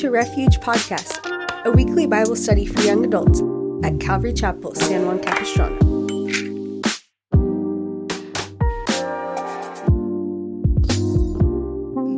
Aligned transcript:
To 0.00 0.08
Refuge 0.08 0.60
Podcast, 0.60 1.26
a 1.66 1.70
weekly 1.70 2.06
Bible 2.06 2.34
study 2.34 2.64
for 2.64 2.80
young 2.80 3.04
adults 3.04 3.42
at 3.84 4.00
Calvary 4.00 4.32
Chapel, 4.32 4.74
San 4.74 5.04
Juan 5.04 5.18
Capistrano. 5.18 5.76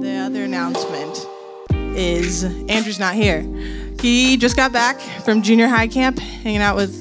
The 0.01 0.15
other 0.17 0.45
announcement 0.45 1.27
is 1.99 2.45
Andrew's 2.45 3.01
not 3.01 3.17
here. 3.17 3.41
He 4.01 4.37
just 4.37 4.55
got 4.55 4.73
back 4.73 5.01
from 5.01 5.43
junior 5.43 5.67
high 5.67 5.89
camp, 5.89 6.21
hanging 6.21 6.63
out 6.63 6.77
with 6.77 6.95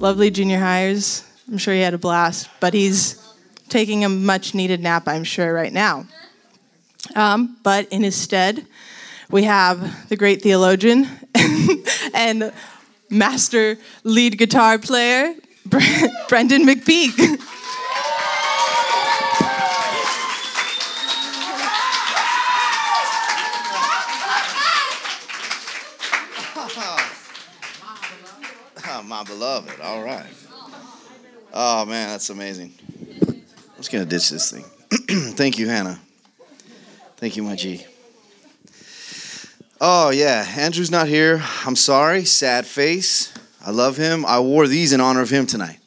lovely 0.00 0.32
junior 0.32 0.58
hires. 0.58 1.22
I'm 1.46 1.56
sure 1.56 1.72
he 1.72 1.82
had 1.82 1.94
a 1.94 1.98
blast, 1.98 2.48
but 2.58 2.74
he's 2.74 3.24
taking 3.68 4.04
a 4.04 4.08
much 4.08 4.56
needed 4.56 4.80
nap, 4.80 5.06
I'm 5.06 5.22
sure, 5.22 5.54
right 5.54 5.72
now. 5.72 6.04
Um, 7.14 7.56
but 7.62 7.86
in 7.92 8.02
his 8.02 8.16
stead, 8.16 8.66
we 9.30 9.44
have 9.44 10.08
the 10.08 10.16
great 10.16 10.42
theologian 10.42 11.06
and 12.14 12.52
master 13.10 13.76
lead 14.04 14.38
guitar 14.38 14.78
player, 14.78 15.34
Brendan 16.28 16.66
McPeak. 16.66 17.12
Oh, 28.90 29.02
my 29.06 29.24
beloved. 29.24 29.80
All 29.80 30.02
right. 30.02 30.26
Oh, 31.52 31.84
man, 31.84 32.08
that's 32.10 32.30
amazing. 32.30 32.72
I'm 33.26 33.42
just 33.76 33.90
to 33.90 34.04
ditch 34.04 34.30
this 34.30 34.50
thing. 34.50 34.64
Thank 35.34 35.58
you, 35.58 35.68
Hannah. 35.68 36.00
Thank 37.16 37.36
you, 37.36 37.42
my 37.42 37.56
G. 37.56 37.84
Oh, 39.80 40.10
yeah. 40.10 40.44
Andrew's 40.56 40.90
not 40.90 41.06
here. 41.06 41.40
I'm 41.64 41.76
sorry. 41.76 42.24
Sad 42.24 42.66
face. 42.66 43.32
I 43.64 43.70
love 43.70 43.96
him. 43.96 44.26
I 44.26 44.40
wore 44.40 44.66
these 44.66 44.92
in 44.92 45.00
honor 45.00 45.20
of 45.20 45.30
him 45.30 45.46
tonight. 45.46 45.78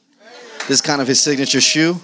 This 0.60 0.70
is 0.70 0.82
kind 0.82 1.02
of 1.02 1.08
his 1.08 1.22
signature 1.22 1.60
shoe. 1.60 2.00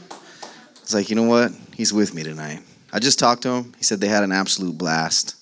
It's 0.82 0.94
like, 0.94 1.10
you 1.10 1.16
know 1.16 1.24
what? 1.24 1.54
He's 1.76 1.94
with 1.94 2.14
me 2.14 2.24
tonight. 2.24 2.60
I 2.92 3.00
just 3.00 3.20
talked 3.20 3.44
to 3.44 3.50
him. 3.50 3.74
He 3.78 3.84
said 3.84 4.02
they 4.02 4.08
had 4.08 4.24
an 4.24 4.34
absolute 4.34 4.78
blast. 4.78 5.36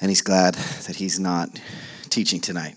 And 0.00 0.10
he's 0.10 0.22
glad 0.22 0.54
that 0.54 0.96
he's 0.96 1.18
not 1.18 1.50
teaching 2.08 2.40
tonight 2.40 2.76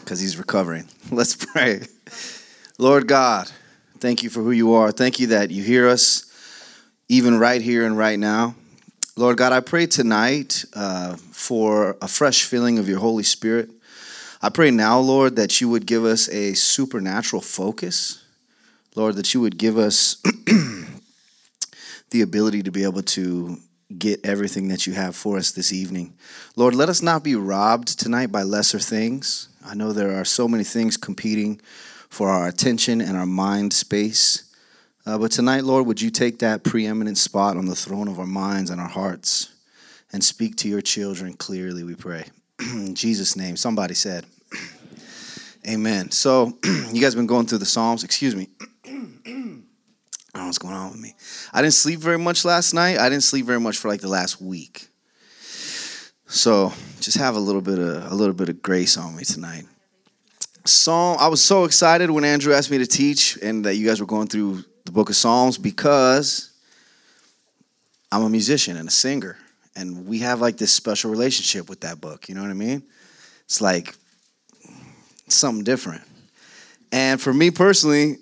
because 0.00 0.20
he's 0.20 0.36
recovering. 0.36 0.88
Let's 1.10 1.34
pray. 1.34 1.82
Lord 2.78 3.08
God, 3.08 3.50
thank 3.98 4.22
you 4.22 4.30
for 4.30 4.42
who 4.42 4.52
you 4.52 4.74
are. 4.74 4.92
Thank 4.92 5.18
you 5.18 5.28
that 5.28 5.50
you 5.50 5.64
hear 5.64 5.88
us 5.88 6.32
even 7.08 7.38
right 7.38 7.62
here 7.62 7.84
and 7.84 7.98
right 7.98 8.18
now. 8.18 8.54
Lord 9.18 9.38
God, 9.38 9.54
I 9.54 9.60
pray 9.60 9.86
tonight 9.86 10.66
uh, 10.74 11.16
for 11.16 11.96
a 12.02 12.08
fresh 12.08 12.44
feeling 12.44 12.78
of 12.78 12.86
your 12.86 12.98
Holy 12.98 13.22
Spirit. 13.22 13.70
I 14.42 14.50
pray 14.50 14.70
now, 14.70 14.98
Lord, 14.98 15.36
that 15.36 15.58
you 15.58 15.70
would 15.70 15.86
give 15.86 16.04
us 16.04 16.28
a 16.28 16.52
supernatural 16.52 17.40
focus. 17.40 18.22
Lord, 18.94 19.16
that 19.16 19.32
you 19.32 19.40
would 19.40 19.56
give 19.56 19.78
us 19.78 20.16
the 22.10 22.20
ability 22.20 22.62
to 22.64 22.70
be 22.70 22.84
able 22.84 23.00
to 23.04 23.56
get 23.96 24.20
everything 24.22 24.68
that 24.68 24.86
you 24.86 24.92
have 24.92 25.16
for 25.16 25.38
us 25.38 25.50
this 25.50 25.72
evening. 25.72 26.12
Lord, 26.54 26.74
let 26.74 26.90
us 26.90 27.00
not 27.00 27.24
be 27.24 27.36
robbed 27.36 27.98
tonight 27.98 28.30
by 28.30 28.42
lesser 28.42 28.78
things. 28.78 29.48
I 29.64 29.74
know 29.74 29.94
there 29.94 30.20
are 30.20 30.26
so 30.26 30.46
many 30.46 30.64
things 30.64 30.98
competing 30.98 31.58
for 32.10 32.28
our 32.28 32.48
attention 32.48 33.00
and 33.00 33.16
our 33.16 33.24
mind 33.24 33.72
space. 33.72 34.45
Uh, 35.06 35.16
but 35.16 35.30
tonight, 35.30 35.62
Lord, 35.62 35.86
would 35.86 36.02
you 36.02 36.10
take 36.10 36.40
that 36.40 36.64
preeminent 36.64 37.16
spot 37.16 37.56
on 37.56 37.66
the 37.66 37.76
throne 37.76 38.08
of 38.08 38.18
our 38.18 38.26
minds 38.26 38.70
and 38.70 38.80
our 38.80 38.88
hearts 38.88 39.54
and 40.12 40.22
speak 40.22 40.56
to 40.56 40.68
your 40.68 40.80
children 40.80 41.34
clearly, 41.34 41.84
we 41.84 41.94
pray. 41.94 42.24
In 42.60 42.96
Jesus' 42.96 43.36
name, 43.36 43.56
somebody 43.56 43.94
said, 43.94 44.26
Amen. 45.68 46.10
So, 46.10 46.58
you 46.92 47.00
guys 47.00 47.14
been 47.14 47.28
going 47.28 47.46
through 47.46 47.58
the 47.58 47.66
Psalms. 47.66 48.02
Excuse 48.02 48.34
me. 48.34 48.48
I 48.84 48.88
don't 48.88 49.64
know 50.34 50.46
what's 50.46 50.58
going 50.58 50.74
on 50.74 50.90
with 50.90 51.00
me. 51.00 51.14
I 51.52 51.62
didn't 51.62 51.74
sleep 51.74 52.00
very 52.00 52.18
much 52.18 52.44
last 52.44 52.74
night. 52.74 52.98
I 52.98 53.08
didn't 53.08 53.22
sleep 53.22 53.46
very 53.46 53.60
much 53.60 53.78
for 53.78 53.86
like 53.86 54.00
the 54.00 54.08
last 54.08 54.40
week. 54.40 54.88
So 56.26 56.72
just 57.00 57.16
have 57.18 57.36
a 57.36 57.40
little 57.40 57.62
bit 57.62 57.78
of 57.78 58.10
a 58.10 58.14
little 58.14 58.34
bit 58.34 58.48
of 58.48 58.60
grace 58.60 58.98
on 58.98 59.14
me 59.14 59.22
tonight. 59.24 59.64
Psalm. 60.64 61.16
I 61.20 61.28
was 61.28 61.42
so 61.42 61.64
excited 61.64 62.10
when 62.10 62.24
Andrew 62.24 62.52
asked 62.52 62.72
me 62.72 62.78
to 62.78 62.86
teach 62.86 63.38
and 63.40 63.64
that 63.64 63.76
you 63.76 63.86
guys 63.86 64.00
were 64.00 64.06
going 64.06 64.26
through 64.26 64.64
the 64.86 64.92
book 64.92 65.10
of 65.10 65.16
Psalms 65.16 65.58
because 65.58 66.50
I'm 68.10 68.22
a 68.22 68.30
musician 68.30 68.76
and 68.76 68.88
a 68.88 68.90
singer, 68.90 69.36
and 69.74 70.06
we 70.06 70.20
have 70.20 70.40
like 70.40 70.56
this 70.56 70.72
special 70.72 71.10
relationship 71.10 71.68
with 71.68 71.80
that 71.80 72.00
book. 72.00 72.28
You 72.28 72.36
know 72.36 72.40
what 72.42 72.50
I 72.50 72.54
mean? 72.54 72.82
It's 73.44 73.60
like 73.60 73.94
something 75.28 75.64
different. 75.64 76.02
And 76.92 77.20
for 77.20 77.34
me 77.34 77.50
personally, 77.50 78.18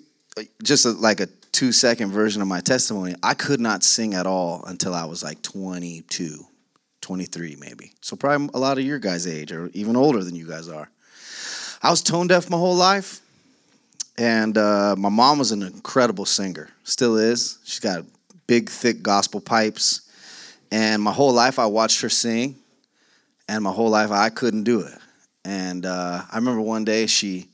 just 0.63 0.85
a, 0.85 0.89
like 0.89 1.19
a 1.19 1.27
two 1.51 1.71
second 1.71 2.11
version 2.11 2.41
of 2.41 2.47
my 2.47 2.59
testimony, 2.59 3.15
I 3.21 3.35
could 3.35 3.59
not 3.59 3.83
sing 3.83 4.15
at 4.15 4.25
all 4.25 4.63
until 4.65 4.93
I 4.93 5.05
was 5.05 5.23
like 5.23 5.41
22, 5.43 6.45
23 7.01 7.57
maybe. 7.59 7.93
So 8.01 8.15
probably 8.15 8.49
a 8.53 8.59
lot 8.59 8.79
of 8.79 8.83
your 8.83 8.99
guys' 8.99 9.27
age 9.27 9.51
or 9.51 9.69
even 9.73 9.95
older 9.95 10.23
than 10.23 10.35
you 10.35 10.47
guys 10.47 10.67
are. 10.67 10.89
I 11.83 11.91
was 11.91 12.01
tone 12.01 12.25
deaf 12.25 12.49
my 12.49 12.57
whole 12.57 12.75
life. 12.75 13.21
And 14.17 14.57
uh, 14.57 14.95
my 14.97 15.09
mom 15.09 15.39
was 15.39 15.51
an 15.51 15.61
incredible 15.61 16.25
singer, 16.25 16.69
still 16.83 17.17
is. 17.17 17.59
She's 17.65 17.79
got 17.79 18.05
big, 18.47 18.69
thick 18.69 19.03
gospel 19.03 19.41
pipes. 19.41 20.09
And 20.71 21.01
my 21.01 21.11
whole 21.11 21.33
life 21.33 21.59
I 21.59 21.65
watched 21.65 22.01
her 22.01 22.09
sing. 22.09 22.55
And 23.47 23.63
my 23.63 23.71
whole 23.71 23.89
life 23.89 24.11
I 24.11 24.29
couldn't 24.29 24.63
do 24.63 24.81
it. 24.81 24.97
And 25.43 25.85
uh, 25.85 26.23
I 26.31 26.35
remember 26.37 26.61
one 26.61 26.85
day 26.85 27.05
she 27.05 27.47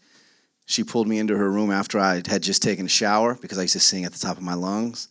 she 0.66 0.86
pulled 0.86 1.08
me 1.08 1.20
into 1.20 1.36
her 1.36 1.52
room 1.52 1.70
after 1.70 2.00
I 2.00 2.22
had 2.26 2.42
just 2.42 2.64
taken 2.64 2.86
a 2.86 2.90
shower 2.90 3.36
because 3.36 3.58
I 3.58 3.64
used 3.64 3.74
to 3.74 3.80
sing 3.82 4.06
at 4.06 4.14
the 4.14 4.20
top 4.20 4.38
of 4.38 4.44
my 4.44 4.54
lungs. 4.54 5.10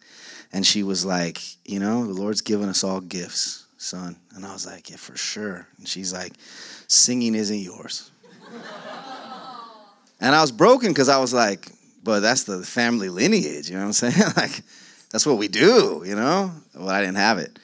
And 0.52 0.64
she 0.64 0.82
was 0.82 1.04
like, 1.04 1.38
You 1.68 1.80
know, 1.80 2.06
the 2.06 2.14
Lord's 2.14 2.40
given 2.40 2.68
us 2.68 2.82
all 2.82 3.00
gifts, 3.00 3.66
son. 3.76 4.16
And 4.34 4.46
I 4.46 4.52
was 4.54 4.66
like, 4.66 4.88
Yeah, 4.88 4.96
for 4.96 5.16
sure. 5.16 5.66
And 5.76 5.86
she's 5.86 6.12
like, 6.12 6.32
Singing 6.86 7.34
isn't 7.34 7.58
yours. 7.58 8.10
And 10.20 10.34
I 10.34 10.40
was 10.40 10.52
broken 10.52 10.90
because 10.90 11.08
I 11.08 11.18
was 11.18 11.32
like, 11.32 11.70
But 12.02 12.20
that's 12.20 12.44
the 12.44 12.62
family 12.62 13.08
lineage, 13.08 13.68
you 13.68 13.76
know 13.76 13.82
what 13.82 14.02
I'm 14.02 14.10
saying? 14.12 14.32
like, 14.36 14.62
that's 15.10 15.26
what 15.26 15.38
we 15.38 15.48
do, 15.48 16.02
you 16.06 16.14
know? 16.14 16.52
Well, 16.74 16.88
I 16.88 17.00
didn't 17.00 17.16
have 17.16 17.38
it. 17.38 17.58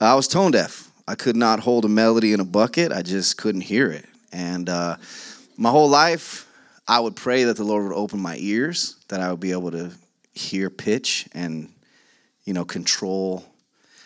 I 0.00 0.14
was 0.14 0.28
tone 0.28 0.52
deaf. 0.52 0.90
I 1.08 1.14
could 1.14 1.36
not 1.36 1.60
hold 1.60 1.84
a 1.84 1.88
melody 1.88 2.32
in 2.32 2.40
a 2.40 2.44
bucket, 2.44 2.92
I 2.92 3.02
just 3.02 3.36
couldn't 3.36 3.60
hear 3.62 3.90
it. 3.90 4.06
And 4.32 4.68
uh, 4.68 4.96
my 5.56 5.70
whole 5.70 5.88
life, 5.88 6.46
I 6.88 7.00
would 7.00 7.16
pray 7.16 7.44
that 7.44 7.56
the 7.56 7.64
Lord 7.64 7.84
would 7.84 7.94
open 7.94 8.20
my 8.20 8.36
ears, 8.38 8.96
that 9.08 9.20
I 9.20 9.30
would 9.30 9.40
be 9.40 9.52
able 9.52 9.70
to 9.70 9.92
hear 10.34 10.68
pitch 10.68 11.28
and, 11.32 11.72
you 12.44 12.52
know, 12.52 12.64
control. 12.64 13.44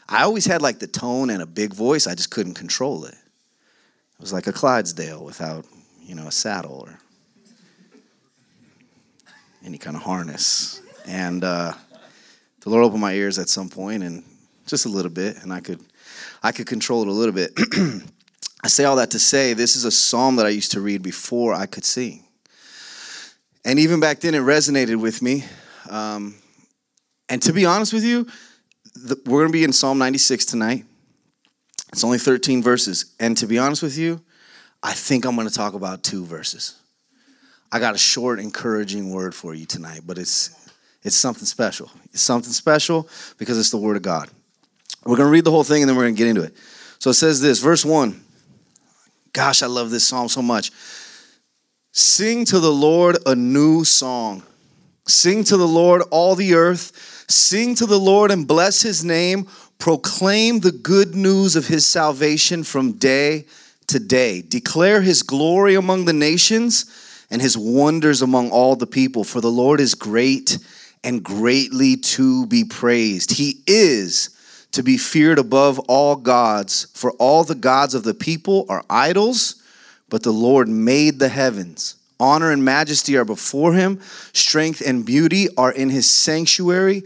I 0.09 0.23
always 0.23 0.47
had 0.47 0.63
like 0.63 0.79
the 0.79 0.87
tone 0.87 1.31
and 1.31 1.43
a 1.43 1.47
big 1.47 1.75
voice, 1.75 2.07
I 2.07 2.15
just 2.15 2.31
couldn't 2.31 2.55
control 2.55 3.05
it. 3.05 3.15
It 3.15 4.21
was 4.21 4.33
like 4.33 4.47
a 4.47 4.53
Clydesdale 4.53 5.25
without, 5.25 5.65
you 6.03 6.15
know, 6.15 6.27
a 6.27 6.33
saddle 6.33 6.87
or 6.87 6.99
any 9.65 9.79
kind 9.79 9.97
of 9.97 10.03
harness. 10.03 10.81
And 11.07 11.45
uh, 11.45 11.73
the 12.61 12.71
Lord 12.71 12.85
opened 12.85 13.01
my 13.01 13.15
ears 13.15 13.39
at 13.39 13.49
some 13.49 13.69
point 13.69 14.03
and 14.03 14.25
just 14.67 14.87
a 14.87 14.89
little 14.89 15.11
bit, 15.11 15.43
and 15.43 15.53
I 15.53 15.61
could 15.61 15.81
I 16.43 16.53
could 16.53 16.67
control 16.67 17.03
it 17.03 17.09
a 17.09 17.13
little 17.13 17.35
bit. 17.35 17.53
I 18.63 18.69
say 18.69 18.85
all 18.85 18.97
that 18.97 19.11
to 19.13 19.19
say 19.19 19.55
this 19.55 19.77
is 19.77 19.85
a 19.85 19.91
psalm 19.91 20.37
that 20.37 20.47
I 20.47 20.51
used 20.51 20.73
to 20.73 20.81
read 20.81 21.03
before 21.03 21.55
I 21.55 21.67
could 21.67 21.85
sing. 21.85 22.25
And 23.65 23.79
even 23.79 24.01
back 24.01 24.21
then, 24.21 24.35
it 24.35 24.41
resonated 24.41 25.01
with 25.01 25.23
me. 25.23 25.45
Um, 25.89 26.37
and 27.29 27.43
to 27.43 27.53
be 27.53 27.67
honest 27.67 27.93
with 27.93 28.05
you, 28.05 28.27
the, 28.95 29.21
we're 29.27 29.41
going 29.41 29.49
to 29.49 29.53
be 29.53 29.65
in 29.65 29.73
Psalm 29.73 29.99
96 29.99 30.47
tonight. 30.47 30.85
It's 31.93 32.05
only 32.05 32.19
13 32.19 32.63
verses. 32.63 33.15
And 33.19 33.37
to 33.39 33.47
be 33.47 33.59
honest 33.59 33.83
with 33.83 33.99
you, 33.99 34.21
I 34.83 34.93
think 34.93 35.25
I'm 35.25 35.35
going 35.35 35.49
to 35.49 35.55
talk 35.55 35.75
about 35.75 36.03
two 36.03 36.25
verses. 36.25 36.80
I 37.73 37.79
got 37.79 37.95
a 37.95 37.99
short, 37.99 38.41
encouraging 38.41 39.13
word 39.13 39.35
for 39.35 39.55
you 39.55 39.67
tonight, 39.67 40.03
but 40.07 40.19
it's 40.19 40.51
it's 41.03 41.17
something 41.17 41.47
special. 41.47 41.91
It's 42.13 42.23
something 42.23 42.53
special 42.53 43.09
because 43.39 43.59
it's 43.59 43.71
the 43.71 43.79
Word 43.79 43.97
of 43.97 44.03
God. 44.03 44.29
We're 45.05 45.17
going 45.17 45.29
to 45.29 45.33
read 45.33 45.45
the 45.45 45.51
whole 45.51 45.65
thing 45.65 45.83
and 45.83 45.89
then 45.89 45.97
we're 45.97 46.05
going 46.05 46.15
to 46.15 46.19
get 46.19 46.29
into 46.29 46.43
it. 46.43 46.55
So 46.99 47.11
it 47.11 47.15
says 47.15 47.41
this, 47.41 47.61
verse 47.61 47.85
1. 47.85 48.21
Gosh, 49.33 49.63
I 49.63 49.67
love 49.67 49.91
this 49.91 50.07
psalm 50.07 50.29
so 50.29 50.43
much. 50.43 50.71
Sing 51.93 52.45
to 52.47 52.61
the 52.61 52.73
Lord 52.73 53.17
a 53.25 53.35
new 53.35 53.85
song. 53.85 54.43
Sing 55.07 55.43
to 55.45 55.57
the 55.57 55.67
Lord, 55.67 56.03
all 56.11 56.35
the 56.35 56.55
earth. 56.55 57.25
Sing 57.29 57.75
to 57.77 57.87
the 57.87 57.99
Lord 57.99 58.31
and 58.31 58.47
bless 58.47 58.83
his 58.83 59.03
name. 59.03 59.49
Proclaim 59.79 60.61
the 60.61 60.73
good 60.73 61.15
news 61.15 61.57
of 61.57 61.69
his 61.69 61.87
salvation 61.87 62.63
from 62.63 62.93
day 62.93 63.47
to 63.87 63.99
day. 63.99 64.43
Declare 64.43 65.01
his 65.01 65.23
glory 65.23 65.75
among 65.75 66.05
the 66.05 66.13
nations 66.13 66.85
and 67.31 67.41
his 67.41 67.57
wonders 67.57 68.23
among 68.23 68.51
all 68.51 68.77
the 68.77 68.87
people. 68.87 69.25
For 69.25 69.41
the 69.41 69.51
Lord 69.51 69.81
is 69.81 69.95
great 69.95 70.59
and 71.03 71.23
greatly 71.23 71.97
to 71.97 72.47
be 72.47 72.65
praised. 72.65 73.33
He 73.33 73.63
is 73.67 74.31
to 74.73 74.83
be 74.83 74.97
feared 74.97 75.39
above 75.39 75.79
all 75.81 76.17
gods, 76.17 76.87
for 76.95 77.13
all 77.13 77.45
the 77.45 77.55
gods 77.55 77.95
of 77.95 78.05
the 78.05 78.15
people 78.15 78.67
are 78.69 78.85
idols, 78.89 79.63
but 80.09 80.23
the 80.23 80.33
Lord 80.33 80.69
made 80.69 81.19
the 81.19 81.29
heavens. 81.29 81.97
Honor 82.21 82.53
and 82.53 82.65
majesty 82.65 83.17
are 83.17 83.25
before 83.25 83.73
him, 83.73 84.01
strength 84.33 84.83
and 84.85 85.07
beauty 85.07 85.49
are 85.57 85.73
in 85.73 85.89
his 85.89 86.09
sanctuary. 86.09 87.03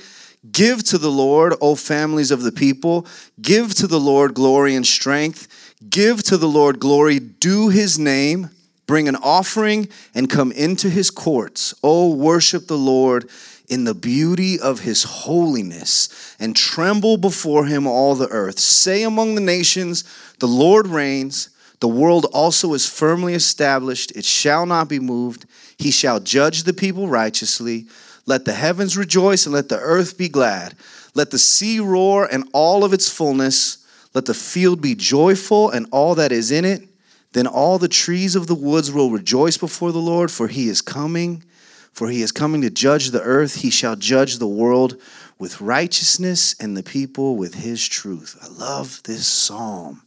Give 0.50 0.82
to 0.84 0.98
the 0.98 1.10
Lord, 1.10 1.54
O 1.60 1.74
families 1.74 2.30
of 2.30 2.42
the 2.42 2.52
people. 2.52 3.06
Give 3.40 3.74
to 3.76 3.86
the 3.86 4.00
Lord 4.00 4.34
glory 4.34 4.74
and 4.74 4.86
strength. 4.86 5.48
Give 5.88 6.22
to 6.24 6.36
the 6.36 6.48
Lord 6.48 6.80
glory, 6.80 7.18
due 7.18 7.68
his 7.68 7.98
name. 7.98 8.50
Bring 8.86 9.08
an 9.08 9.16
offering 9.16 9.88
and 10.14 10.28
come 10.28 10.52
into 10.52 10.90
his 10.90 11.10
courts. 11.10 11.74
O 11.82 12.14
worship 12.14 12.66
the 12.66 12.78
Lord 12.78 13.30
in 13.68 13.84
the 13.84 13.94
beauty 13.94 14.58
of 14.60 14.80
his 14.80 15.04
holiness 15.04 16.36
and 16.38 16.54
tremble 16.54 17.16
before 17.16 17.66
him 17.66 17.86
all 17.86 18.14
the 18.14 18.28
earth. 18.28 18.58
Say 18.58 19.02
among 19.02 19.34
the 19.34 19.40
nations, 19.40 20.04
The 20.38 20.48
Lord 20.48 20.86
reigns. 20.86 21.48
The 21.80 21.88
world 21.88 22.26
also 22.32 22.72
is 22.72 22.88
firmly 22.88 23.34
established, 23.34 24.12
it 24.12 24.24
shall 24.24 24.64
not 24.64 24.88
be 24.88 24.98
moved. 24.98 25.44
He 25.76 25.90
shall 25.90 26.20
judge 26.20 26.62
the 26.62 26.72
people 26.72 27.08
righteously. 27.08 27.86
Let 28.26 28.44
the 28.44 28.54
heavens 28.54 28.96
rejoice 28.96 29.44
and 29.44 29.54
let 29.54 29.68
the 29.68 29.78
earth 29.78 30.16
be 30.16 30.28
glad. 30.28 30.76
Let 31.14 31.30
the 31.30 31.38
sea 31.38 31.80
roar 31.80 32.26
and 32.30 32.48
all 32.52 32.84
of 32.84 32.92
its 32.92 33.10
fullness. 33.10 33.78
Let 34.14 34.24
the 34.26 34.34
field 34.34 34.80
be 34.80 34.94
joyful 34.94 35.70
and 35.70 35.86
all 35.90 36.14
that 36.14 36.32
is 36.32 36.50
in 36.50 36.64
it. 36.64 36.88
Then 37.34 37.46
all 37.48 37.78
the 37.78 37.88
trees 37.88 38.36
of 38.36 38.46
the 38.46 38.54
woods 38.54 38.92
will 38.92 39.10
rejoice 39.10 39.58
before 39.58 39.90
the 39.90 39.98
Lord, 39.98 40.30
for 40.30 40.48
he 40.48 40.68
is 40.68 40.80
coming. 40.80 41.44
For 41.92 42.08
he 42.08 42.22
is 42.22 42.32
coming 42.32 42.62
to 42.62 42.70
judge 42.70 43.10
the 43.10 43.22
earth. 43.22 43.56
He 43.56 43.70
shall 43.70 43.96
judge 43.96 44.38
the 44.38 44.48
world 44.48 45.00
with 45.38 45.60
righteousness 45.60 46.54
and 46.60 46.76
the 46.76 46.82
people 46.82 47.36
with 47.36 47.54
his 47.54 47.86
truth. 47.86 48.38
I 48.40 48.46
love 48.46 49.02
this 49.04 49.26
psalm. 49.26 50.02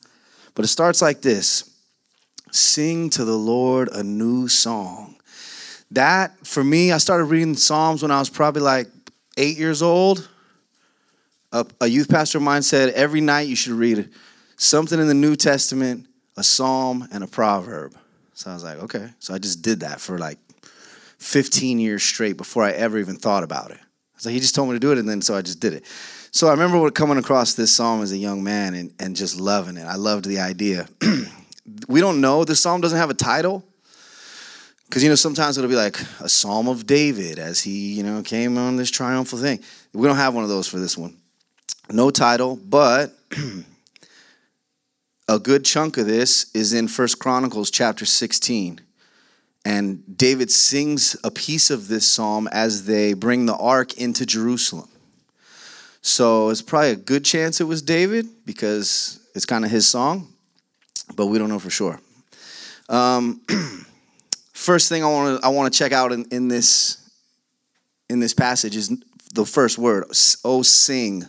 But 0.56 0.65
it 0.65 0.69
starts 0.69 1.01
like 1.01 1.21
this 1.21 1.69
Sing 2.51 3.09
to 3.12 3.25
the 3.25 3.38
Lord 3.38 3.89
a 3.89 4.03
new 4.03 4.47
song. 4.47 5.18
That, 5.91 6.45
for 6.47 6.63
me, 6.63 6.94
I 6.94 6.97
started 6.97 7.25
reading 7.25 7.56
Psalms 7.56 8.01
when 8.01 8.12
I 8.12 8.19
was 8.19 8.30
probably 8.30 8.62
like 8.62 8.88
eight 9.38 9.57
years 9.57 9.81
old. 9.81 10.30
A, 11.51 11.65
a 11.81 11.88
youth 11.88 12.09
pastor 12.09 12.38
of 12.38 12.44
mine 12.44 12.62
said 12.62 12.89
every 12.94 13.21
night 13.21 13.47
you 13.47 13.56
should 13.56 13.73
read 13.73 14.09
something 14.56 15.00
in 15.00 15.07
the 15.07 15.13
New 15.13 15.35
Testament, 15.35 16.07
a 16.38 16.44
psalm, 16.44 17.07
and 17.12 17.24
a 17.24 17.28
proverb. 17.28 17.95
So 18.34 18.51
I 18.51 18.54
was 18.54 18.63
like, 18.63 18.78
okay. 18.84 19.10
So 19.19 19.34
I 19.34 19.39
just 19.39 19.62
did 19.62 19.81
that 19.81 20.00
for 20.00 20.18
like 20.18 20.38
15 21.18 21.80
years 21.80 22.04
straight 22.04 22.38
before 22.38 22.63
I 22.63 22.72
ever 22.72 23.00
even 23.00 23.16
thought 23.16 23.44
about 23.44 23.72
it. 23.72 23.80
So 24.18 24.30
he 24.30 24.39
just 24.39 24.56
told 24.56 24.69
me 24.69 24.75
to 24.75 24.80
do 24.80 24.92
it, 24.92 24.98
and 24.98 25.10
then 25.10 25.22
so 25.22 25.36
I 25.36 25.42
just 25.42 25.60
did 25.60 25.74
it. 25.74 25.84
So 26.31 26.48
I 26.48 26.51
remember 26.51 26.89
coming 26.92 27.18
across 27.18 27.56
this 27.56 27.74
psalm 27.74 28.01
as 28.01 28.12
a 28.12 28.18
young 28.18 28.44
man 28.44 28.75
and, 28.75 28.94
and 29.00 29.16
just 29.16 29.39
loving 29.39 29.78
it. 29.78 29.86
I 29.86 29.95
loved 29.95 30.25
the 30.25 30.39
idea. 30.39 30.88
we 31.88 32.00
don't 32.00 32.22
know, 32.22 32.44
this 32.44 32.62
psalm 32.62 32.81
doesn't 32.81 32.98
have 32.98 33.10
a 33.10 33.16
title. 33.16 33.63
Because, 34.86 35.04
you 35.04 35.10
know, 35.10 35.16
sometimes 35.16 35.57
it'll 35.57 35.69
be 35.69 35.75
like 35.75 36.00
a 36.22 36.30
psalm 36.30 36.69
of 36.69 36.86
David 36.86 37.40
as 37.40 37.62
he, 37.62 37.94
you 37.94 38.04
know, 38.04 38.22
came 38.22 38.57
on 38.57 38.78
this 38.78 38.90
triumphal 38.90 39.38
thing. 39.38 39.60
We 39.94 40.07
don't 40.07 40.16
have 40.16 40.33
one 40.33 40.44
of 40.44 40.50
those 40.50 40.68
for 40.68 40.78
this 40.80 40.98
one. 40.98 41.18
No 41.92 42.10
title, 42.10 42.56
but 42.56 43.13
a 45.27 45.39
good 45.39 45.65
chunk 45.65 45.97
of 45.97 46.07
this 46.07 46.50
is 46.53 46.74
in 46.74 46.88
First 46.88 47.19
Chronicles 47.19 47.69
chapter 47.69 48.06
16. 48.06 48.79
And 49.65 50.18
David 50.18 50.50
sings 50.50 51.18
a 51.24 51.31
piece 51.31 51.69
of 51.69 51.89
this 51.89 52.09
psalm 52.09 52.47
as 52.53 52.85
they 52.85 53.13
bring 53.13 53.45
the 53.45 53.56
ark 53.56 53.97
into 53.97 54.25
Jerusalem. 54.25 54.88
So 56.01 56.50
it's 56.50 56.62
probably 56.62 56.91
a 56.91 56.95
good 56.95 57.25
chance 57.25 57.59
it 57.59 57.65
was 57.65 57.81
David 57.81 58.27
because 58.45 59.19
it's 59.35 59.45
kind 59.45 59.65
of 59.65 59.71
his 59.71 59.85
song, 59.85 60.29
but 61.18 61.25
we 61.25 61.38
don't 61.38 61.50
know 61.50 61.59
for 61.59 61.69
sure. 61.69 62.00
Um, 62.88 63.41
first 64.53 64.88
thing 64.88 65.03
I 65.03 65.07
want 65.07 65.41
to 65.41 65.45
I 65.45 65.50
want 65.50 65.73
to 65.73 65.77
check 65.77 65.91
out 65.91 66.13
in, 66.13 66.23
in 66.31 66.47
this 66.47 67.09
in 68.09 68.21
this 68.21 68.33
passage 68.33 68.77
is 68.77 68.89
the 69.33 69.45
first 69.45 69.77
word. 69.77 70.06
Oh, 70.45 70.62
sing. 70.62 71.25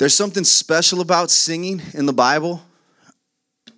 There's 0.00 0.14
something 0.14 0.44
special 0.44 1.02
about 1.02 1.30
singing 1.30 1.82
in 1.92 2.06
the 2.06 2.14
Bible. 2.14 2.62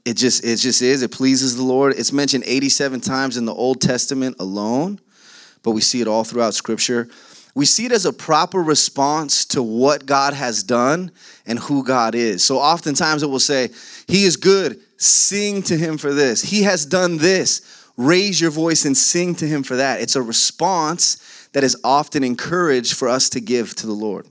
It 0.05 0.17
just 0.17 0.45
it 0.45 0.59
just 0.59 0.81
is. 0.81 1.03
It 1.03 1.11
pleases 1.11 1.57
the 1.57 1.65
Lord. 1.65 1.95
It's 1.99 2.13
mentioned 2.13 2.45
87 2.47 3.01
times 3.01 3.37
in 3.37 3.45
the 3.45 3.53
Old 3.53 3.81
Testament 3.81 4.37
alone, 4.39 5.01
but 5.65 5.73
we 5.73 5.81
see 5.81 6.01
it 6.01 6.07
all 6.07 6.23
throughout 6.23 6.55
Scripture. 6.55 7.09
We 7.57 7.65
see 7.65 7.87
it 7.87 7.91
as 7.91 8.07
a 8.07 8.13
proper 8.13 8.63
response 8.63 9.45
to 9.47 9.65
what 9.65 10.07
God 10.07 10.33
has 10.33 10.63
done 10.63 11.11
and 11.45 11.59
who 11.59 11.83
God 11.83 12.15
is. 12.15 12.45
So 12.45 12.57
oftentimes 12.61 13.25
it 13.25 13.29
will 13.29 13.41
say, 13.41 13.71
He 14.07 14.23
is 14.23 14.37
good, 14.37 14.81
sing 14.99 15.61
to 15.65 15.77
Him 15.77 15.99
for 15.99 16.15
this. 16.15 16.41
He 16.41 16.63
has 16.63 16.87
done 16.87 17.19
this, 17.19 17.91
raise 17.97 18.41
your 18.41 18.53
voice 18.53 18.85
and 18.85 18.97
sing 18.97 19.35
to 19.35 19.49
Him 19.49 19.65
for 19.65 19.75
that. 19.75 20.01
It's 20.01 20.15
a 20.15 20.23
response 20.23 21.49
that 21.53 21.65
is 21.65 21.77
often 21.83 22.23
encouraged 22.23 22.95
for 22.95 23.09
us 23.09 23.29
to 23.31 23.41
give 23.41 23.75
to 23.75 23.89
the 23.89 23.93
Lord. 23.93 24.29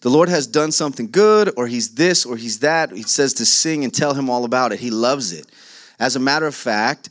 The 0.00 0.10
Lord 0.10 0.28
has 0.28 0.46
done 0.46 0.72
something 0.72 1.10
good, 1.10 1.52
or 1.56 1.66
He's 1.66 1.94
this, 1.94 2.24
or 2.24 2.36
He's 2.36 2.60
that. 2.60 2.90
He 2.92 3.02
says 3.02 3.34
to 3.34 3.46
sing 3.46 3.84
and 3.84 3.92
tell 3.92 4.14
Him 4.14 4.30
all 4.30 4.44
about 4.44 4.72
it. 4.72 4.80
He 4.80 4.90
loves 4.90 5.32
it. 5.32 5.46
As 5.98 6.16
a 6.16 6.20
matter 6.20 6.46
of 6.46 6.54
fact, 6.54 7.10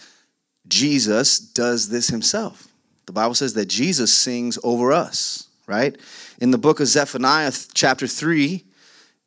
Jesus 0.68 1.40
does 1.40 1.90
this 1.90 2.08
Himself. 2.08 2.68
The 3.06 3.14
Bible 3.14 3.36
says 3.36 3.54
that 3.54 3.68
Jesus 3.68 4.14
sings 4.14 4.58
over 4.64 4.92
us, 4.92 5.48
right? 5.68 5.96
In 6.42 6.52
the 6.52 6.58
book 6.58 6.80
of 6.80 6.88
Zephaniah, 6.88 7.52
chapter 7.74 8.08
3, 8.08 8.64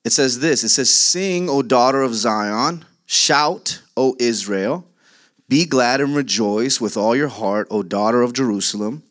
it 0.04 0.10
says 0.10 0.40
this 0.40 0.64
It 0.64 0.70
says, 0.70 0.90
Sing, 0.90 1.48
O 1.48 1.62
daughter 1.62 2.02
of 2.02 2.14
Zion, 2.14 2.84
shout, 3.06 3.82
O 3.96 4.16
Israel, 4.18 4.86
be 5.48 5.66
glad 5.66 6.00
and 6.00 6.16
rejoice 6.16 6.80
with 6.80 6.96
all 6.96 7.14
your 7.14 7.28
heart, 7.28 7.68
O 7.70 7.82
daughter 7.82 8.22
of 8.22 8.32
Jerusalem. 8.32 9.02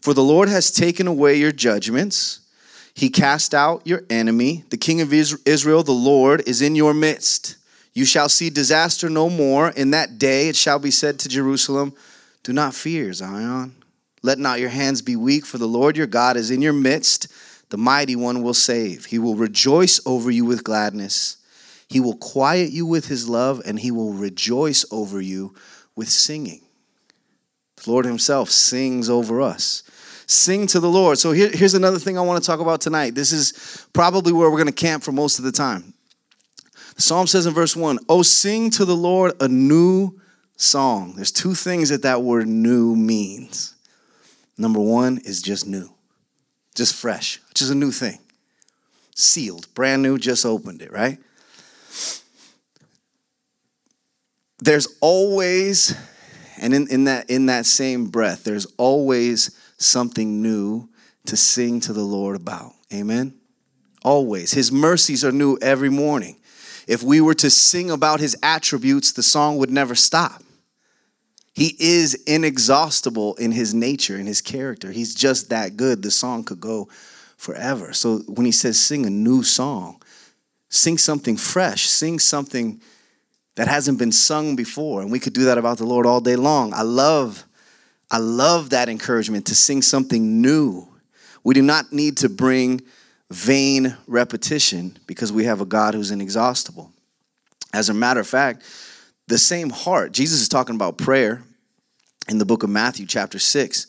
For 0.00 0.14
the 0.14 0.22
Lord 0.22 0.48
has 0.48 0.70
taken 0.70 1.06
away 1.06 1.36
your 1.36 1.52
judgments. 1.52 2.40
He 2.98 3.10
cast 3.10 3.54
out 3.54 3.86
your 3.86 4.02
enemy. 4.10 4.64
The 4.70 4.76
king 4.76 5.00
of 5.00 5.12
Israel, 5.12 5.84
the 5.84 5.92
Lord, 5.92 6.42
is 6.48 6.60
in 6.60 6.74
your 6.74 6.92
midst. 6.92 7.56
You 7.94 8.04
shall 8.04 8.28
see 8.28 8.50
disaster 8.50 9.08
no 9.08 9.30
more. 9.30 9.68
In 9.68 9.92
that 9.92 10.18
day 10.18 10.48
it 10.48 10.56
shall 10.56 10.80
be 10.80 10.90
said 10.90 11.20
to 11.20 11.28
Jerusalem, 11.28 11.92
Do 12.42 12.52
not 12.52 12.74
fear, 12.74 13.12
Zion. 13.12 13.76
Let 14.24 14.40
not 14.40 14.58
your 14.58 14.70
hands 14.70 15.00
be 15.00 15.14
weak, 15.14 15.46
for 15.46 15.58
the 15.58 15.68
Lord 15.68 15.96
your 15.96 16.08
God 16.08 16.36
is 16.36 16.50
in 16.50 16.60
your 16.60 16.72
midst. 16.72 17.28
The 17.68 17.78
mighty 17.78 18.16
one 18.16 18.42
will 18.42 18.52
save. 18.52 19.04
He 19.04 19.20
will 19.20 19.36
rejoice 19.36 20.00
over 20.04 20.28
you 20.28 20.44
with 20.44 20.64
gladness. 20.64 21.36
He 21.88 22.00
will 22.00 22.16
quiet 22.16 22.72
you 22.72 22.84
with 22.84 23.06
his 23.06 23.28
love, 23.28 23.62
and 23.64 23.78
he 23.78 23.92
will 23.92 24.12
rejoice 24.12 24.84
over 24.90 25.20
you 25.20 25.54
with 25.94 26.08
singing. 26.08 26.62
The 27.76 27.92
Lord 27.92 28.06
himself 28.06 28.50
sings 28.50 29.08
over 29.08 29.40
us. 29.40 29.84
Sing 30.28 30.66
to 30.68 30.78
the 30.78 30.90
Lord. 30.90 31.18
So 31.18 31.32
here, 31.32 31.50
here's 31.50 31.72
another 31.72 31.98
thing 31.98 32.18
I 32.18 32.20
want 32.20 32.42
to 32.42 32.46
talk 32.46 32.60
about 32.60 32.82
tonight. 32.82 33.14
This 33.14 33.32
is 33.32 33.86
probably 33.94 34.30
where 34.30 34.50
we're 34.50 34.58
going 34.58 34.66
to 34.66 34.72
camp 34.72 35.02
for 35.02 35.10
most 35.10 35.38
of 35.38 35.44
the 35.46 35.52
time. 35.52 35.94
The 36.96 37.02
psalm 37.02 37.26
says 37.26 37.46
in 37.46 37.54
verse 37.54 37.74
1 37.74 37.98
Oh, 38.10 38.20
sing 38.22 38.68
to 38.72 38.84
the 38.84 38.94
Lord 38.94 39.32
a 39.40 39.48
new 39.48 40.20
song. 40.56 41.14
There's 41.16 41.32
two 41.32 41.54
things 41.54 41.88
that 41.88 42.02
that 42.02 42.22
word 42.22 42.46
new 42.46 42.94
means. 42.94 43.74
Number 44.58 44.80
one 44.80 45.18
is 45.24 45.40
just 45.40 45.66
new, 45.66 45.88
just 46.74 46.94
fresh, 46.94 47.40
just 47.54 47.70
a 47.70 47.74
new 47.74 47.90
thing. 47.90 48.18
Sealed, 49.14 49.72
brand 49.74 50.02
new, 50.02 50.18
just 50.18 50.44
opened 50.44 50.82
it, 50.82 50.92
right? 50.92 51.18
There's 54.58 54.88
always, 55.00 55.96
and 56.60 56.74
in, 56.74 56.88
in, 56.88 57.04
that, 57.04 57.30
in 57.30 57.46
that 57.46 57.64
same 57.64 58.06
breath, 58.06 58.44
there's 58.44 58.66
always 58.76 59.56
something 59.78 60.42
new 60.42 60.88
to 61.26 61.36
sing 61.36 61.80
to 61.80 61.92
the 61.92 62.02
Lord 62.02 62.36
about. 62.36 62.72
Amen? 62.92 63.34
Always. 64.04 64.52
His 64.52 64.70
mercies 64.70 65.24
are 65.24 65.32
new 65.32 65.58
every 65.62 65.90
morning. 65.90 66.36
If 66.86 67.02
we 67.02 67.20
were 67.20 67.34
to 67.34 67.50
sing 67.50 67.90
about 67.90 68.20
his 68.20 68.36
attributes, 68.42 69.12
the 69.12 69.22
song 69.22 69.58
would 69.58 69.70
never 69.70 69.94
stop. 69.94 70.42
He 71.54 71.76
is 71.78 72.14
inexhaustible 72.26 73.34
in 73.34 73.52
his 73.52 73.74
nature, 73.74 74.16
in 74.16 74.26
his 74.26 74.40
character. 74.40 74.92
He's 74.92 75.14
just 75.14 75.50
that 75.50 75.76
good. 75.76 76.02
The 76.02 76.10
song 76.10 76.44
could 76.44 76.60
go 76.60 76.88
forever. 77.36 77.92
So 77.92 78.18
when 78.28 78.46
he 78.46 78.52
says 78.52 78.78
sing 78.78 79.04
a 79.04 79.10
new 79.10 79.42
song, 79.42 80.00
sing 80.68 80.98
something 80.98 81.36
fresh, 81.36 81.88
sing 81.88 82.20
something 82.20 82.80
that 83.56 83.66
hasn't 83.66 83.98
been 83.98 84.12
sung 84.12 84.54
before. 84.54 85.02
And 85.02 85.10
we 85.10 85.18
could 85.18 85.32
do 85.32 85.44
that 85.44 85.58
about 85.58 85.78
the 85.78 85.84
Lord 85.84 86.06
all 86.06 86.20
day 86.20 86.36
long. 86.36 86.72
I 86.72 86.82
love 86.82 87.44
I 88.10 88.18
love 88.18 88.70
that 88.70 88.88
encouragement 88.88 89.46
to 89.46 89.54
sing 89.54 89.82
something 89.82 90.40
new. 90.40 90.88
We 91.44 91.54
do 91.54 91.62
not 91.62 91.92
need 91.92 92.16
to 92.18 92.28
bring 92.28 92.82
vain 93.30 93.96
repetition 94.06 94.98
because 95.06 95.32
we 95.32 95.44
have 95.44 95.60
a 95.60 95.66
God 95.66 95.94
who's 95.94 96.10
inexhaustible. 96.10 96.90
As 97.72 97.88
a 97.88 97.94
matter 97.94 98.20
of 98.20 98.26
fact, 98.26 98.62
the 99.26 99.38
same 99.38 99.68
heart, 99.70 100.12
Jesus 100.12 100.40
is 100.40 100.48
talking 100.48 100.74
about 100.74 100.96
prayer 100.96 101.42
in 102.28 102.38
the 102.38 102.46
book 102.46 102.62
of 102.62 102.70
Matthew, 102.70 103.06
chapter 103.06 103.38
6. 103.38 103.86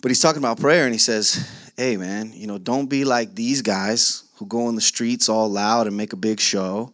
But 0.00 0.10
he's 0.10 0.20
talking 0.20 0.38
about 0.38 0.60
prayer 0.60 0.84
and 0.84 0.94
he 0.94 0.98
says, 0.98 1.72
hey 1.76 1.96
man, 1.96 2.32
you 2.34 2.46
know, 2.46 2.58
don't 2.58 2.86
be 2.86 3.04
like 3.04 3.34
these 3.34 3.60
guys 3.60 4.24
who 4.36 4.46
go 4.46 4.68
in 4.68 4.74
the 4.74 4.80
streets 4.80 5.28
all 5.28 5.48
loud 5.50 5.86
and 5.86 5.96
make 5.96 6.12
a 6.12 6.16
big 6.16 6.40
show 6.40 6.92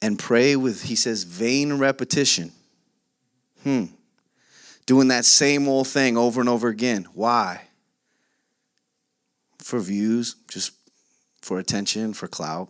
and 0.00 0.18
pray 0.18 0.56
with, 0.56 0.82
he 0.82 0.96
says, 0.96 1.24
vain 1.24 1.74
repetition. 1.74 2.52
Hmm. 3.62 3.86
Doing 4.86 5.08
that 5.08 5.24
same 5.24 5.68
old 5.68 5.88
thing 5.88 6.16
over 6.16 6.40
and 6.40 6.48
over 6.48 6.68
again. 6.68 7.06
Why? 7.14 7.62
For 9.58 9.78
views, 9.78 10.36
just 10.48 10.72
for 11.40 11.58
attention, 11.58 12.14
for 12.14 12.28
clout. 12.28 12.68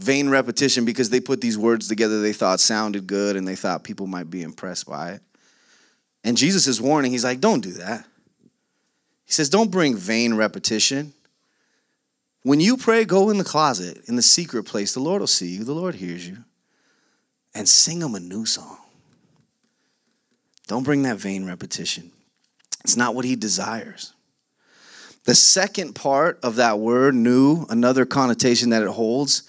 Vain 0.00 0.28
repetition 0.28 0.84
because 0.84 1.10
they 1.10 1.20
put 1.20 1.40
these 1.40 1.56
words 1.56 1.86
together 1.86 2.20
they 2.20 2.32
thought 2.32 2.58
sounded 2.58 3.06
good 3.06 3.36
and 3.36 3.46
they 3.46 3.54
thought 3.54 3.84
people 3.84 4.06
might 4.06 4.30
be 4.30 4.42
impressed 4.42 4.88
by 4.88 5.12
it. 5.12 5.22
And 6.24 6.36
Jesus 6.36 6.66
is 6.66 6.80
warning, 6.80 7.12
he's 7.12 7.24
like, 7.24 7.40
don't 7.40 7.60
do 7.60 7.72
that. 7.74 8.04
He 9.24 9.32
says, 9.32 9.48
don't 9.48 9.70
bring 9.70 9.96
vain 9.96 10.34
repetition. 10.34 11.14
When 12.42 12.60
you 12.60 12.76
pray, 12.76 13.04
go 13.04 13.30
in 13.30 13.38
the 13.38 13.44
closet, 13.44 14.02
in 14.08 14.16
the 14.16 14.22
secret 14.22 14.64
place. 14.64 14.92
The 14.92 15.00
Lord 15.00 15.20
will 15.20 15.26
see 15.26 15.48
you, 15.48 15.64
the 15.64 15.72
Lord 15.72 15.94
hears 15.96 16.26
you. 16.26 16.38
And 17.54 17.68
sing 17.68 18.00
him 18.00 18.14
a 18.14 18.20
new 18.20 18.46
song. 18.46 18.78
Don't 20.66 20.84
bring 20.84 21.02
that 21.02 21.16
vain 21.16 21.46
repetition. 21.46 22.12
It's 22.84 22.96
not 22.96 23.14
what 23.14 23.24
he 23.24 23.36
desires. 23.36 24.12
The 25.24 25.34
second 25.34 25.94
part 25.94 26.40
of 26.42 26.56
that 26.56 26.78
word, 26.78 27.14
new, 27.14 27.66
another 27.68 28.04
connotation 28.04 28.70
that 28.70 28.82
it 28.82 28.88
holds, 28.88 29.44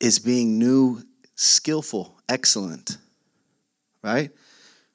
is 0.00 0.18
being 0.18 0.58
new, 0.58 1.02
skillful, 1.34 2.20
excellent. 2.28 2.96
Right? 4.02 4.30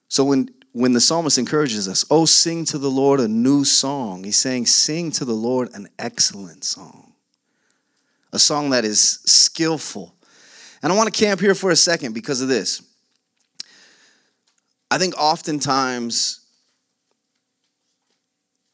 So 0.07 0.23
when 0.23 0.49
when 0.71 0.93
the 0.93 1.01
psalmist 1.01 1.37
encourages 1.37 1.87
us, 1.87 2.05
oh, 2.11 2.25
sing 2.25 2.63
to 2.65 2.77
the 2.77 2.91
Lord 2.91 3.19
a 3.19 3.27
new 3.27 3.65
song, 3.65 4.23
he's 4.23 4.37
saying, 4.37 4.67
sing 4.67 5.11
to 5.13 5.25
the 5.25 5.33
Lord 5.33 5.69
an 5.73 5.87
excellent 5.97 6.63
song, 6.63 7.13
a 8.31 8.39
song 8.39 8.69
that 8.69 8.85
is 8.85 9.19
skillful. 9.25 10.15
And 10.83 10.93
I 10.93 10.95
want 10.95 11.11
to 11.11 11.19
camp 11.19 11.41
here 11.41 11.55
for 11.55 11.71
a 11.71 11.75
second 11.75 12.13
because 12.13 12.41
of 12.41 12.47
this. 12.47 12.83
I 14.91 14.97
think 14.97 15.13
oftentimes 15.17 16.39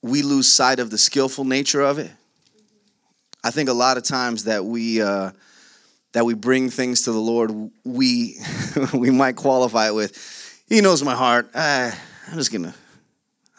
we 0.02 0.22
lose 0.22 0.48
sight 0.48 0.80
of 0.80 0.90
the 0.92 0.98
skillful 0.98 1.44
nature 1.46 1.82
of 1.82 2.00
it. 2.00 2.12
I 3.44 3.52
think 3.52 3.70
a 3.70 3.74
lot 3.74 3.98
of 3.98 4.04
times 4.04 4.46
that 4.46 4.66
we 4.66 5.02
uh, 5.02 5.32
that 6.14 6.26
we 6.26 6.34
bring 6.34 6.70
things 6.70 7.04
to 7.04 7.12
the 7.12 7.20
Lord, 7.20 7.52
we 7.84 8.38
we 8.94 9.12
might 9.12 9.36
qualify 9.36 9.88
it 9.88 9.94
with 9.94 10.64
he 10.68 10.82
knows 10.82 11.04
my 11.04 11.16
heart. 11.16 11.50
Uh, 11.54 11.92
I'm 12.28 12.38
just 12.38 12.52
gonna, 12.52 12.74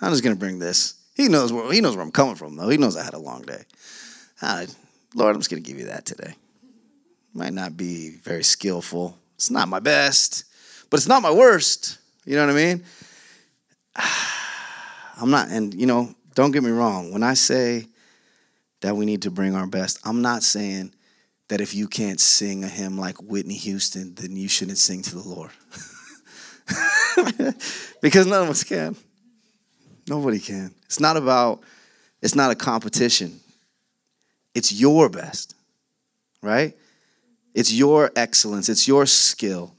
I'm 0.00 0.10
just 0.10 0.24
gonna 0.24 0.36
bring 0.36 0.58
this. 0.58 0.94
He 1.14 1.28
knows 1.28 1.52
where 1.52 1.72
he 1.72 1.80
knows 1.80 1.96
where 1.96 2.04
I'm 2.04 2.12
coming 2.12 2.34
from, 2.34 2.56
though. 2.56 2.68
He 2.68 2.78
knows 2.78 2.96
I 2.96 3.04
had 3.04 3.14
a 3.14 3.18
long 3.18 3.42
day. 3.42 3.62
Uh, 4.42 4.66
Lord, 5.14 5.34
I'm 5.34 5.40
just 5.40 5.50
gonna 5.50 5.60
give 5.60 5.78
you 5.78 5.86
that 5.86 6.04
today. 6.04 6.34
Might 7.32 7.52
not 7.52 7.76
be 7.76 8.10
very 8.22 8.42
skillful. 8.42 9.18
It's 9.34 9.50
not 9.50 9.68
my 9.68 9.80
best, 9.80 10.44
but 10.90 10.98
it's 10.98 11.08
not 11.08 11.22
my 11.22 11.30
worst. 11.30 11.98
You 12.26 12.34
know 12.34 12.46
what 12.46 12.56
I 12.56 12.56
mean? 12.56 12.84
I'm 15.18 15.30
not, 15.30 15.48
and 15.48 15.72
you 15.72 15.86
know, 15.86 16.14
don't 16.34 16.50
get 16.50 16.62
me 16.62 16.70
wrong. 16.70 17.12
When 17.12 17.22
I 17.22 17.34
say 17.34 17.86
that 18.82 18.96
we 18.96 19.06
need 19.06 19.22
to 19.22 19.30
bring 19.30 19.54
our 19.54 19.66
best, 19.66 19.98
I'm 20.04 20.20
not 20.20 20.42
saying 20.42 20.92
that 21.48 21.60
if 21.60 21.74
you 21.74 21.86
can't 21.86 22.20
sing 22.20 22.64
a 22.64 22.68
hymn 22.68 22.98
like 22.98 23.22
Whitney 23.22 23.54
Houston, 23.54 24.14
then 24.16 24.36
you 24.36 24.48
shouldn't 24.48 24.78
sing 24.78 25.02
to 25.02 25.14
the 25.14 25.26
Lord. 25.26 25.50
because 28.02 28.26
none 28.26 28.42
of 28.42 28.50
us 28.50 28.64
can. 28.64 28.96
Nobody 30.08 30.40
can. 30.40 30.74
It's 30.84 31.00
not 31.00 31.16
about, 31.16 31.62
it's 32.20 32.34
not 32.34 32.50
a 32.50 32.54
competition. 32.54 33.40
It's 34.54 34.72
your 34.72 35.08
best, 35.08 35.54
right? 36.42 36.76
It's 37.54 37.72
your 37.72 38.10
excellence, 38.16 38.68
it's 38.68 38.88
your 38.88 39.06
skill. 39.06 39.75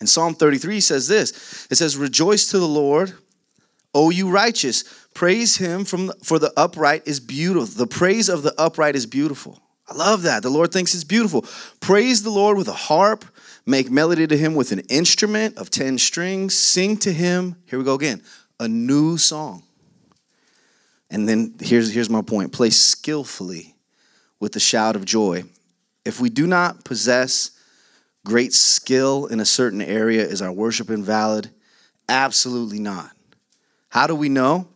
And 0.00 0.08
Psalm 0.08 0.34
33 0.34 0.80
says 0.80 1.08
this 1.08 1.66
it 1.70 1.76
says, 1.76 1.96
Rejoice 1.96 2.50
to 2.50 2.58
the 2.58 2.68
Lord, 2.68 3.14
O 3.94 4.10
you 4.10 4.30
righteous. 4.30 4.84
Praise 5.14 5.56
him 5.56 5.84
from 5.84 6.08
the, 6.08 6.14
for 6.22 6.38
the 6.38 6.52
upright 6.56 7.02
is 7.06 7.20
beautiful. 7.20 7.66
The 7.66 7.86
praise 7.86 8.28
of 8.28 8.42
the 8.42 8.54
upright 8.58 8.94
is 8.94 9.06
beautiful. 9.06 9.62
I 9.88 9.94
love 9.94 10.22
that. 10.22 10.42
The 10.42 10.50
Lord 10.50 10.72
thinks 10.72 10.94
it's 10.94 11.04
beautiful. 11.04 11.46
Praise 11.80 12.22
the 12.22 12.30
Lord 12.30 12.58
with 12.58 12.68
a 12.68 12.72
harp 12.72 13.24
Make 13.66 13.90
melody 13.90 14.28
to 14.28 14.36
him 14.36 14.54
with 14.54 14.70
an 14.70 14.80
instrument 14.88 15.58
of 15.58 15.70
10 15.70 15.98
strings. 15.98 16.54
Sing 16.54 16.96
to 16.98 17.12
him, 17.12 17.56
here 17.66 17.80
we 17.80 17.84
go 17.84 17.94
again, 17.94 18.22
a 18.60 18.68
new 18.68 19.18
song. 19.18 19.64
And 21.10 21.28
then 21.28 21.56
here's, 21.60 21.92
here's 21.92 22.08
my 22.08 22.22
point 22.22 22.52
play 22.52 22.70
skillfully 22.70 23.74
with 24.38 24.52
the 24.52 24.60
shout 24.60 24.94
of 24.94 25.04
joy. 25.04 25.44
If 26.04 26.20
we 26.20 26.30
do 26.30 26.46
not 26.46 26.84
possess 26.84 27.50
great 28.26 28.52
skill 28.52 29.26
in 29.26 29.38
a 29.38 29.44
certain 29.44 29.80
area, 29.80 30.22
is 30.22 30.42
our 30.42 30.50
worship 30.50 30.90
invalid? 30.90 31.48
Absolutely 32.08 32.80
not. 32.80 33.12
How 33.88 34.08
do 34.08 34.16
we 34.16 34.28
know? 34.28 34.66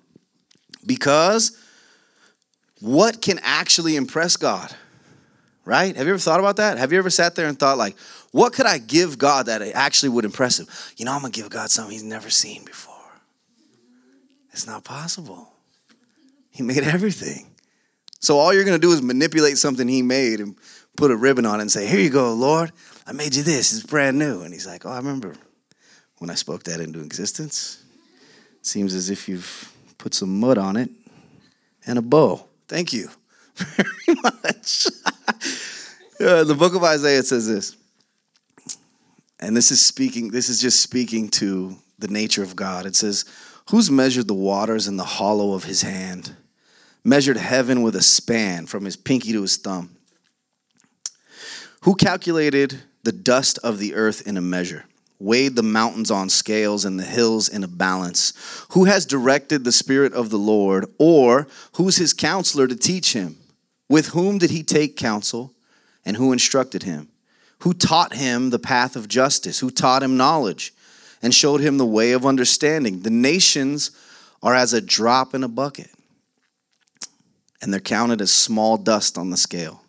Because 0.86 1.58
what 2.80 3.20
can 3.20 3.40
actually 3.42 3.96
impress 3.96 4.36
God? 4.36 4.72
Right? 5.64 5.96
Have 5.96 6.06
you 6.06 6.12
ever 6.12 6.20
thought 6.20 6.38
about 6.38 6.56
that? 6.56 6.78
Have 6.78 6.92
you 6.92 6.98
ever 6.98 7.10
sat 7.10 7.34
there 7.34 7.48
and 7.48 7.58
thought, 7.58 7.76
like, 7.76 7.96
what 8.30 8.52
could 8.52 8.66
I 8.66 8.78
give 8.78 9.18
God 9.18 9.46
that 9.46 9.62
actually 9.62 10.10
would 10.10 10.24
impress 10.24 10.58
him? 10.58 10.66
You 10.96 11.04
know, 11.04 11.12
I'm 11.12 11.20
going 11.20 11.32
to 11.32 11.40
give 11.40 11.50
God 11.50 11.70
something 11.70 11.92
he's 11.92 12.04
never 12.04 12.30
seen 12.30 12.64
before. 12.64 12.94
It's 14.52 14.66
not 14.66 14.84
possible. 14.84 15.52
He 16.50 16.62
made 16.62 16.84
everything. 16.84 17.46
So 18.20 18.38
all 18.38 18.54
you're 18.54 18.64
going 18.64 18.80
to 18.80 18.86
do 18.86 18.92
is 18.92 19.02
manipulate 19.02 19.58
something 19.58 19.88
he 19.88 20.02
made 20.02 20.40
and 20.40 20.56
put 20.96 21.10
a 21.10 21.16
ribbon 21.16 21.46
on 21.46 21.58
it 21.58 21.62
and 21.62 21.72
say, 21.72 21.86
Here 21.86 22.00
you 22.00 22.10
go, 22.10 22.32
Lord. 22.34 22.70
I 23.10 23.12
made 23.12 23.34
you 23.34 23.42
this. 23.42 23.72
It's 23.72 23.84
brand 23.84 24.20
new. 24.20 24.42
And 24.42 24.54
he's 24.54 24.68
like, 24.68 24.86
Oh, 24.86 24.90
I 24.90 24.96
remember 24.98 25.34
when 26.18 26.30
I 26.30 26.36
spoke 26.36 26.62
that 26.64 26.78
into 26.78 27.00
existence. 27.00 27.82
Seems 28.62 28.94
as 28.94 29.10
if 29.10 29.28
you've 29.28 29.72
put 29.98 30.14
some 30.14 30.38
mud 30.38 30.58
on 30.58 30.76
it 30.76 30.90
and 31.84 31.98
a 31.98 32.02
bow. 32.02 32.46
Thank 32.68 32.92
you 32.92 33.10
very 33.56 34.20
much. 34.22 34.86
uh, 36.20 36.44
the 36.44 36.54
book 36.56 36.76
of 36.76 36.84
Isaiah 36.84 37.24
says 37.24 37.48
this 37.48 37.76
and 39.40 39.56
this 39.56 39.72
is 39.72 39.84
speaking, 39.84 40.30
this 40.30 40.48
is 40.48 40.60
just 40.60 40.80
speaking 40.80 41.30
to 41.30 41.78
the 41.98 42.08
nature 42.08 42.44
of 42.44 42.54
God. 42.54 42.86
It 42.86 42.94
says, 42.94 43.24
Who's 43.70 43.90
measured 43.90 44.28
the 44.28 44.34
waters 44.34 44.86
in 44.86 44.96
the 44.96 45.04
hollow 45.04 45.54
of 45.54 45.64
his 45.64 45.82
hand? 45.82 46.36
Measured 47.02 47.38
heaven 47.38 47.82
with 47.82 47.96
a 47.96 48.02
span 48.02 48.66
from 48.66 48.84
his 48.84 48.94
pinky 48.94 49.32
to 49.32 49.42
his 49.42 49.56
thumb? 49.56 49.96
Who 51.80 51.96
calculated 51.96 52.82
the 53.02 53.12
dust 53.12 53.58
of 53.62 53.78
the 53.78 53.94
earth 53.94 54.26
in 54.26 54.36
a 54.36 54.42
measure? 54.42 54.84
Weighed 55.18 55.56
the 55.56 55.62
mountains 55.62 56.10
on 56.10 56.30
scales 56.30 56.84
and 56.84 56.98
the 56.98 57.04
hills 57.04 57.48
in 57.48 57.62
a 57.62 57.68
balance? 57.68 58.32
Who 58.70 58.84
has 58.84 59.04
directed 59.04 59.64
the 59.64 59.72
Spirit 59.72 60.12
of 60.14 60.30
the 60.30 60.38
Lord? 60.38 60.86
Or 60.98 61.46
who's 61.74 61.96
his 61.96 62.14
counselor 62.14 62.66
to 62.66 62.76
teach 62.76 63.12
him? 63.12 63.36
With 63.88 64.08
whom 64.08 64.38
did 64.38 64.50
he 64.50 64.62
take 64.62 64.96
counsel? 64.96 65.52
And 66.06 66.16
who 66.16 66.32
instructed 66.32 66.84
him? 66.84 67.10
who 67.60 67.74
taught 67.74 68.14
him 68.14 68.50
the 68.50 68.58
path 68.58 68.96
of 68.96 69.08
justice, 69.08 69.60
who 69.60 69.70
taught 69.70 70.02
him 70.02 70.16
knowledge 70.16 70.72
and 71.22 71.34
showed 71.34 71.60
him 71.60 71.78
the 71.78 71.86
way 71.86 72.12
of 72.12 72.26
understanding. 72.26 73.02
The 73.02 73.10
nations 73.10 73.90
are 74.42 74.54
as 74.54 74.72
a 74.72 74.80
drop 74.80 75.34
in 75.34 75.44
a 75.44 75.48
bucket, 75.48 75.90
and 77.60 77.72
they're 77.72 77.80
counted 77.80 78.20
as 78.22 78.32
small 78.32 78.78
dust 78.78 79.18
on 79.18 79.30
the 79.30 79.36
scale. 79.36 79.79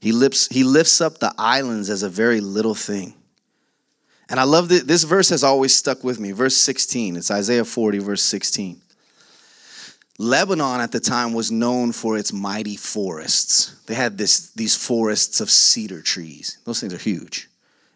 He 0.00 0.12
lifts, 0.12 0.48
he 0.48 0.64
lifts 0.64 1.00
up 1.00 1.18
the 1.18 1.34
islands 1.36 1.90
as 1.90 2.02
a 2.02 2.08
very 2.08 2.40
little 2.40 2.74
thing. 2.74 3.14
And 4.30 4.38
I 4.38 4.44
love 4.44 4.68
that 4.68 4.86
this 4.86 5.04
verse 5.04 5.28
has 5.30 5.44
always 5.44 5.74
stuck 5.74 6.04
with 6.04 6.20
me. 6.20 6.32
Verse 6.32 6.56
16, 6.56 7.16
it's 7.16 7.30
Isaiah 7.30 7.64
40, 7.64 7.98
verse 7.98 8.22
16. 8.22 8.80
Lebanon 10.18 10.80
at 10.80 10.92
the 10.92 11.00
time 11.00 11.32
was 11.32 11.50
known 11.50 11.92
for 11.92 12.16
its 12.16 12.32
mighty 12.32 12.76
forests. 12.76 13.82
They 13.86 13.94
had 13.94 14.18
this, 14.18 14.50
these 14.50 14.76
forests 14.76 15.40
of 15.40 15.50
cedar 15.50 16.02
trees. 16.02 16.58
Those 16.64 16.80
things 16.80 16.94
are 16.94 16.98
huge. 16.98 17.48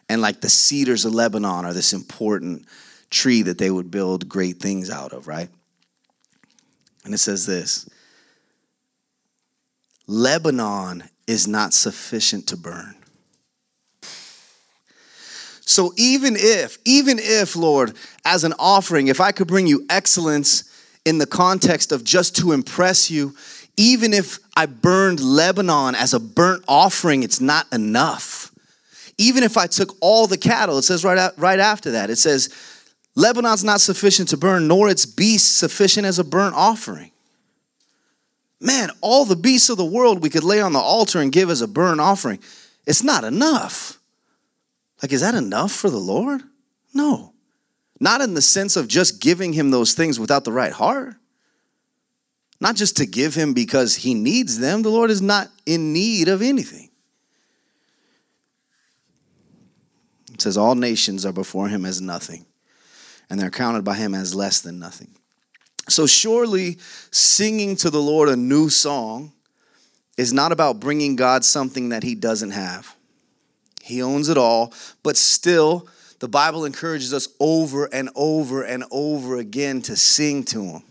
And 0.09 0.21
like 0.21 0.41
the 0.41 0.49
cedars 0.49 1.05
of 1.05 1.15
Lebanon 1.15 1.65
are 1.65 1.73
this 1.73 1.93
important 1.93 2.67
tree 3.11 3.43
that 3.43 3.59
they 3.59 3.71
would 3.71 3.91
build 3.91 4.29
great 4.29 4.59
things 4.59 4.91
out 4.91 5.13
of, 5.13 5.29
right? 5.29 5.49
And 7.05 7.15
it 7.15 7.19
says 7.19 7.47
this 7.47 7.89
Lebanon 10.07 11.05
is 11.27 11.49
not 11.49 11.73
sufficient 11.73 12.47
to 12.49 12.57
burn. 12.57 12.95
So 15.67 15.93
even 15.97 16.37
if, 16.37 16.79
even 16.85 17.19
if, 17.19 17.57
Lord, 17.57 17.95
as 18.25 18.45
an 18.45 18.53
offering, 18.59 19.09
if 19.09 19.21
I 19.21 19.33
could 19.33 19.49
bring 19.49 19.67
you 19.67 19.87
excellence 19.89 20.65
in 21.05 21.19
the 21.19 21.27
context 21.27 21.91
of 21.91 22.05
just 22.05 22.37
to 22.37 22.53
impress 22.53 23.11
you, 23.11 23.35
even 23.77 24.13
if 24.13 24.39
I 24.57 24.67
burned 24.67 25.21
Lebanon 25.21 25.95
as 25.95 26.15
a 26.15 26.21
burnt 26.21 26.65
offering, 26.69 27.23
it's 27.23 27.41
not 27.41 27.67
enough. 27.73 28.53
Even 29.17 29.43
if 29.43 29.57
I 29.57 29.67
took 29.67 29.97
all 30.01 30.27
the 30.27 30.39
cattle, 30.39 30.79
it 30.79 30.83
says 30.83 31.05
right, 31.05 31.33
right 31.39 31.59
after 31.59 31.93
that, 31.93 32.11
it 32.11 32.17
says, 32.17 32.55
Lebanon's 33.17 33.65
not 33.65 33.81
sufficient 33.81 34.29
to 34.31 34.37
burn, 34.37 34.67
nor 34.69 34.89
its 34.89 35.07
beasts 35.07 35.51
sufficient 35.51 36.07
as 36.07 36.19
a 36.19 36.25
burnt 36.25 36.55
offering. 36.55 37.11
Man, 38.65 38.91
all 39.03 39.27
the 39.27 39.37
beasts 39.37 39.69
of 39.69 39.77
the 39.77 39.85
world 39.85 40.23
we 40.23 40.31
could 40.31 40.43
lay 40.43 40.59
on 40.59 40.73
the 40.73 40.79
altar 40.79 41.21
and 41.21 41.31
give 41.31 41.51
as 41.51 41.61
a 41.61 41.69
burnt 41.69 42.01
offering. 42.01 42.39
It's 42.87 43.03
not 43.03 43.23
enough. 43.23 44.01
Like, 45.03 45.13
is 45.13 45.21
that 45.21 45.35
enough 45.35 45.71
for 45.71 45.91
the 45.91 45.99
Lord? 45.99 46.41
No. 46.95 47.35
Not 48.01 48.23
in 48.23 48.33
the 48.33 48.41
sense 48.41 48.77
of 48.77 48.89
just 48.89 49.21
giving 49.21 49.53
him 49.53 49.71
those 49.71 49.93
things 49.93 50.19
without 50.19 50.45
the 50.45 50.53
right 50.53 50.73
heart. 50.73 51.15
Not 52.59 52.75
just 52.75 52.97
to 52.97 53.07
give 53.07 53.35
him 53.35 53.53
because 53.53 53.97
he 53.97 54.15
needs 54.15 54.59
them. 54.59 54.81
The 54.81 54.89
Lord 54.89 55.11
is 55.11 55.21
not 55.21 55.49
in 55.67 55.93
need 55.93 56.29
of 56.29 56.41
anything. 56.41 56.89
It 60.33 60.41
says, 60.41 60.57
All 60.57 60.75
nations 60.75 61.27
are 61.27 61.33
before 61.33 61.69
him 61.69 61.85
as 61.85 62.01
nothing, 62.01 62.47
and 63.29 63.39
they're 63.39 63.51
counted 63.51 63.85
by 63.85 63.97
him 63.97 64.15
as 64.15 64.35
less 64.35 64.63
than 64.63 64.79
nothing. 64.79 65.17
So, 65.89 66.07
surely 66.07 66.79
singing 67.11 67.77
to 67.77 67.91
the 67.91 68.01
Lord 68.01 68.29
a 68.29 68.37
new 68.37 68.71
song 68.71 69.33
is 70.17 70.33
not 70.33 70.53
about 70.53 70.81
bringing 70.81 71.17
God 71.17 71.45
something 71.45 71.91
that 71.91 72.03
he 72.03 72.15
doesn't 72.15 72.53
have. 72.53 72.95
He 73.83 74.03
owns 74.03 74.29
it 74.29 74.39
all, 74.39 74.73
but 75.03 75.17
still, 75.17 75.89
the 76.21 76.29
Bible 76.29 76.65
encourages 76.65 77.13
us 77.13 77.29
over 77.39 77.85
and 77.93 78.09
over 78.15 78.63
and 78.63 78.85
over 78.91 79.37
again 79.37 79.83
to 79.83 79.97
sing 79.97 80.43
to 80.45 80.63
him. 80.63 80.83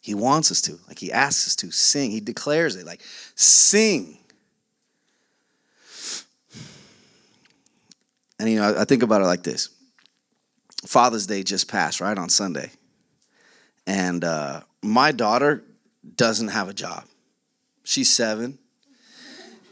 He 0.00 0.14
wants 0.14 0.50
us 0.50 0.60
to, 0.62 0.78
like 0.86 0.98
he 0.98 1.10
asks 1.10 1.48
us 1.48 1.56
to 1.56 1.70
sing. 1.72 2.10
He 2.10 2.20
declares 2.20 2.76
it, 2.76 2.86
like, 2.86 3.00
sing. 3.34 4.18
And 8.38 8.48
you 8.48 8.60
know, 8.60 8.76
I 8.78 8.84
think 8.84 9.02
about 9.02 9.22
it 9.22 9.26
like 9.26 9.42
this 9.42 9.68
Father's 10.86 11.26
Day 11.26 11.42
just 11.42 11.68
passed, 11.68 12.00
right, 12.00 12.16
on 12.16 12.28
Sunday. 12.28 12.70
And 13.90 14.22
uh, 14.22 14.60
my 14.82 15.10
daughter 15.10 15.64
doesn't 16.16 16.46
have 16.46 16.68
a 16.68 16.72
job. 16.72 17.06
She's 17.82 18.08
seven. 18.08 18.56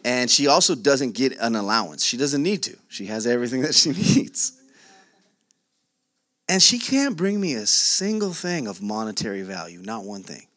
And 0.05 0.29
she 0.29 0.49
also 0.49 0.75
doesn't 0.75 1.13
get 1.13 1.39
an 1.39 1.55
allowance. 1.55 2.05
She 2.05 2.17
doesn't 2.17 2.43
need 2.43 2.65
to. 2.65 2.77
She 2.89 3.07
has 3.07 3.29
everything 3.29 3.63
that 3.63 3.77
she 3.77 3.91
needs. 3.91 4.61
And 6.49 6.61
she 6.61 6.81
can't 6.81 7.17
bring 7.17 7.41
me 7.41 7.55
a 7.55 7.67
single 7.67 8.33
thing 8.33 8.67
of 8.67 8.83
monetary 8.83 9.43
value, 9.43 9.83
not 9.83 10.03
one 10.03 10.25
thing. 10.25 10.49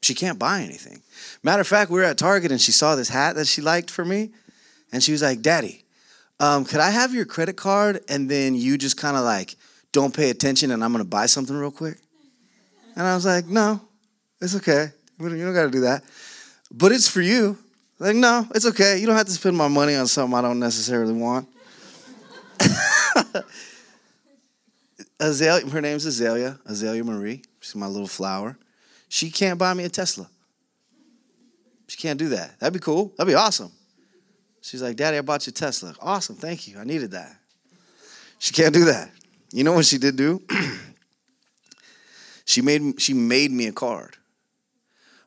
She 0.00 0.14
can't 0.14 0.38
buy 0.38 0.60
anything. 0.60 1.02
Matter 1.42 1.62
of 1.62 1.66
fact, 1.66 1.90
we 1.90 1.98
were 1.98 2.04
at 2.04 2.16
Target 2.16 2.52
and 2.52 2.60
she 2.60 2.70
saw 2.70 2.94
this 2.94 3.08
hat 3.08 3.34
that 3.34 3.48
she 3.48 3.60
liked 3.60 3.90
for 3.90 4.04
me. 4.04 4.30
And 4.92 5.02
she 5.02 5.10
was 5.10 5.22
like, 5.22 5.42
Daddy, 5.42 5.84
um, 6.38 6.64
could 6.64 6.78
I 6.78 6.90
have 6.90 7.12
your 7.12 7.24
credit 7.24 7.56
card 7.56 8.04
and 8.08 8.30
then 8.30 8.54
you 8.54 8.78
just 8.78 8.96
kind 8.96 9.16
of 9.16 9.24
like 9.24 9.56
don't 9.90 10.14
pay 10.14 10.30
attention 10.30 10.70
and 10.70 10.84
I'm 10.84 10.92
gonna 10.92 11.04
buy 11.04 11.26
something 11.26 11.56
real 11.56 11.72
quick? 11.72 11.98
And 12.96 13.06
I 13.06 13.14
was 13.14 13.26
like, 13.26 13.46
No, 13.46 13.80
it's 14.40 14.56
okay. 14.56 14.88
You 15.18 15.28
don't 15.28 15.54
gotta 15.54 15.70
do 15.70 15.80
that. 15.80 16.04
But 16.70 16.92
it's 16.92 17.08
for 17.08 17.20
you. 17.22 17.58
Like, 17.98 18.16
no, 18.16 18.46
it's 18.54 18.66
okay. 18.66 18.98
You 18.98 19.06
don't 19.06 19.16
have 19.16 19.26
to 19.26 19.32
spend 19.32 19.56
my 19.56 19.68
money 19.68 19.94
on 19.94 20.06
something 20.06 20.36
I 20.36 20.42
don't 20.42 20.58
necessarily 20.58 21.12
want. 21.12 21.48
Azalea, 25.20 25.66
her 25.68 25.80
name's 25.80 26.04
Azalea, 26.04 26.58
Azalea 26.66 27.04
Marie. 27.04 27.42
She's 27.60 27.76
my 27.76 27.86
little 27.86 28.08
flower. 28.08 28.58
She 29.08 29.30
can't 29.30 29.58
buy 29.58 29.72
me 29.74 29.84
a 29.84 29.88
Tesla. 29.88 30.28
She 31.86 31.96
can't 31.96 32.18
do 32.18 32.30
that. 32.30 32.58
That'd 32.58 32.74
be 32.74 32.80
cool. 32.80 33.12
That'd 33.16 33.30
be 33.30 33.36
awesome. 33.36 33.70
She's 34.60 34.82
like, 34.82 34.96
Daddy, 34.96 35.18
I 35.18 35.20
bought 35.20 35.46
you 35.46 35.50
a 35.50 35.54
Tesla. 35.54 35.94
Awesome, 36.00 36.34
thank 36.36 36.66
you. 36.66 36.78
I 36.78 36.84
needed 36.84 37.12
that. 37.12 37.36
She 38.38 38.52
can't 38.52 38.74
do 38.74 38.86
that. 38.86 39.10
You 39.52 39.62
know 39.62 39.72
what 39.72 39.84
she 39.84 39.98
did 39.98 40.16
do? 40.16 40.42
she 42.44 42.62
made 42.62 43.00
she 43.00 43.14
made 43.14 43.50
me 43.50 43.66
a 43.66 43.72
card. 43.72 44.16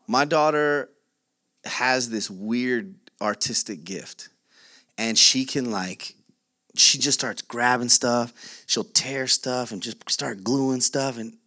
My 0.07 0.25
daughter 0.25 0.89
has 1.65 2.09
this 2.09 2.29
weird 2.29 2.95
artistic 3.21 3.83
gift. 3.83 4.29
And 4.97 5.17
she 5.17 5.45
can 5.45 5.71
like 5.71 6.15
she 6.75 6.97
just 6.97 7.19
starts 7.19 7.41
grabbing 7.41 7.89
stuff. 7.89 8.33
She'll 8.67 8.83
tear 8.83 9.27
stuff 9.27 9.71
and 9.71 9.81
just 9.81 10.09
start 10.09 10.43
gluing 10.43 10.81
stuff. 10.81 11.17
And 11.17 11.37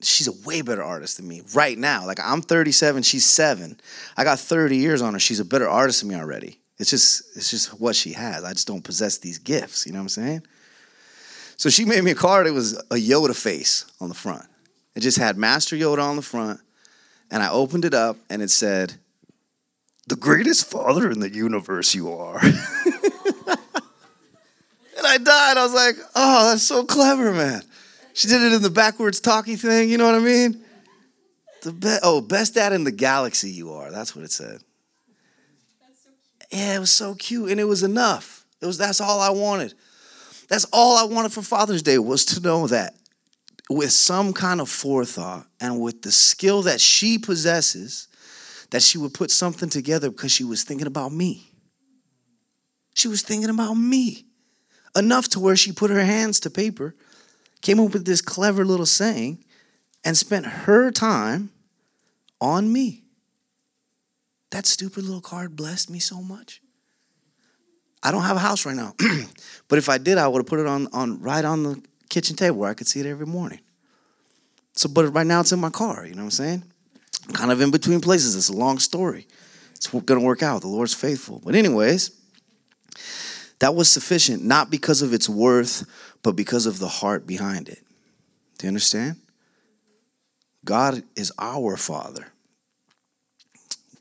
she's 0.00 0.28
a 0.28 0.46
way 0.46 0.62
better 0.62 0.82
artist 0.82 1.16
than 1.16 1.28
me 1.28 1.42
right 1.54 1.78
now. 1.78 2.06
Like 2.06 2.18
I'm 2.22 2.42
37, 2.42 3.02
she's 3.02 3.26
seven. 3.26 3.80
I 4.16 4.24
got 4.24 4.38
30 4.38 4.76
years 4.76 5.02
on 5.02 5.14
her. 5.14 5.18
She's 5.18 5.40
a 5.40 5.44
better 5.44 5.68
artist 5.68 6.00
than 6.00 6.10
me 6.10 6.16
already. 6.16 6.60
It's 6.78 6.90
just 6.90 7.36
it's 7.36 7.50
just 7.50 7.80
what 7.80 7.96
she 7.96 8.12
has. 8.12 8.44
I 8.44 8.52
just 8.52 8.66
don't 8.66 8.82
possess 8.82 9.18
these 9.18 9.38
gifts. 9.38 9.86
You 9.86 9.92
know 9.92 9.98
what 9.98 10.04
I'm 10.04 10.08
saying? 10.08 10.42
So 11.56 11.70
she 11.70 11.84
made 11.84 12.02
me 12.02 12.10
a 12.10 12.16
card. 12.16 12.46
It 12.46 12.50
was 12.50 12.76
a 12.90 12.96
Yoda 12.96 13.34
face 13.34 13.86
on 14.00 14.08
the 14.08 14.14
front. 14.14 14.44
It 14.94 15.00
just 15.00 15.18
had 15.18 15.36
Master 15.36 15.76
Yoda 15.76 16.02
on 16.02 16.16
the 16.16 16.22
front, 16.22 16.60
and 17.30 17.42
I 17.42 17.50
opened 17.50 17.84
it 17.84 17.94
up, 17.94 18.16
and 18.30 18.42
it 18.42 18.50
said, 18.50 18.94
"The 20.06 20.16
greatest 20.16 20.70
father 20.70 21.10
in 21.10 21.20
the 21.20 21.30
universe 21.30 21.94
you 21.94 22.12
are." 22.12 22.40
And 25.04 25.06
I 25.06 25.18
died. 25.18 25.56
I 25.58 25.62
was 25.64 25.74
like, 25.74 25.96
oh, 26.14 26.50
that's 26.50 26.62
so 26.62 26.84
clever, 26.84 27.32
man. 27.32 27.62
She 28.14 28.28
did 28.28 28.42
it 28.42 28.52
in 28.52 28.62
the 28.62 28.70
backwards 28.70 29.20
talkie 29.20 29.56
thing, 29.56 29.90
you 29.90 29.98
know 29.98 30.06
what 30.06 30.14
I 30.14 30.20
mean? 30.20 30.64
The 31.62 31.72
be- 31.72 31.98
oh, 32.02 32.20
best 32.20 32.54
dad 32.54 32.72
in 32.72 32.84
the 32.84 32.92
galaxy 32.92 33.50
you 33.50 33.72
are. 33.72 33.90
That's 33.90 34.14
what 34.14 34.24
it 34.24 34.30
said. 34.30 34.60
Yeah, 36.50 36.76
it 36.76 36.78
was 36.78 36.92
so 36.92 37.14
cute, 37.14 37.50
and 37.50 37.60
it 37.60 37.64
was 37.64 37.82
enough. 37.82 38.46
It 38.62 38.66
was 38.66 38.78
that's 38.78 39.00
all 39.00 39.20
I 39.20 39.30
wanted. 39.30 39.74
That's 40.48 40.66
all 40.72 40.96
I 40.96 41.04
wanted 41.12 41.32
for 41.32 41.42
Father's 41.42 41.82
Day 41.82 41.98
was 41.98 42.24
to 42.26 42.40
know 42.40 42.66
that 42.68 42.94
with 43.70 43.92
some 43.92 44.32
kind 44.32 44.60
of 44.60 44.68
forethought 44.68 45.46
and 45.60 45.80
with 45.80 46.02
the 46.02 46.12
skill 46.12 46.62
that 46.62 46.80
she 46.80 47.18
possesses, 47.18 48.08
that 48.70 48.82
she 48.82 48.98
would 48.98 49.14
put 49.14 49.30
something 49.30 49.68
together 49.68 50.10
because 50.10 50.32
she 50.32 50.44
was 50.44 50.64
thinking 50.64 50.86
about 50.86 51.12
me. 51.12 51.50
She 52.94 53.08
was 53.08 53.22
thinking 53.22 53.50
about 53.50 53.74
me 53.74 54.26
enough 54.96 55.28
to 55.28 55.40
where 55.40 55.56
she 55.56 55.72
put 55.72 55.90
her 55.90 56.04
hands 56.04 56.40
to 56.40 56.50
paper, 56.50 56.94
came 57.62 57.80
up 57.80 57.92
with 57.92 58.04
this 58.04 58.20
clever 58.20 58.64
little 58.64 58.86
saying, 58.86 59.44
and 60.04 60.16
spent 60.16 60.46
her 60.46 60.90
time 60.90 61.50
on 62.40 62.72
me. 62.72 63.04
That 64.50 64.66
stupid 64.66 65.04
little 65.04 65.20
card 65.20 65.56
blessed 65.56 65.90
me 65.90 65.98
so 65.98 66.20
much. 66.20 66.60
I 68.02 68.12
don't 68.12 68.22
have 68.22 68.36
a 68.36 68.40
house 68.40 68.66
right 68.66 68.76
now, 68.76 68.94
but 69.68 69.78
if 69.78 69.88
I 69.88 69.96
did, 69.98 70.18
I 70.18 70.28
would 70.28 70.40
have 70.40 70.46
put 70.46 70.60
it 70.60 70.66
on, 70.66 70.88
on 70.92 71.20
right 71.20 71.44
on 71.44 71.62
the 71.62 71.82
kitchen 72.14 72.36
table 72.36 72.58
where 72.58 72.70
I 72.70 72.74
could 72.74 72.86
see 72.86 73.00
it 73.00 73.06
every 73.06 73.26
morning. 73.26 73.58
So, 74.76 74.88
but 74.88 75.06
right 75.06 75.26
now 75.26 75.40
it's 75.40 75.50
in 75.50 75.58
my 75.58 75.70
car. 75.70 76.06
You 76.06 76.14
know 76.14 76.22
what 76.22 76.26
I'm 76.26 76.30
saying? 76.30 76.62
I'm 77.26 77.34
kind 77.34 77.50
of 77.50 77.60
in 77.60 77.72
between 77.72 78.00
places. 78.00 78.36
It's 78.36 78.48
a 78.48 78.56
long 78.56 78.78
story. 78.78 79.26
It's 79.72 79.88
going 79.88 80.04
to 80.04 80.20
work 80.20 80.42
out. 80.42 80.60
The 80.60 80.68
Lord's 80.68 80.94
faithful. 80.94 81.42
But 81.44 81.56
anyways, 81.56 82.12
that 83.58 83.74
was 83.74 83.90
sufficient, 83.90 84.44
not 84.44 84.70
because 84.70 85.02
of 85.02 85.12
its 85.12 85.28
worth, 85.28 85.84
but 86.22 86.36
because 86.36 86.66
of 86.66 86.78
the 86.78 86.88
heart 86.88 87.26
behind 87.26 87.68
it. 87.68 87.82
Do 88.58 88.66
you 88.66 88.68
understand? 88.68 89.16
God 90.64 91.02
is 91.16 91.32
our 91.38 91.76
Father. 91.76 92.28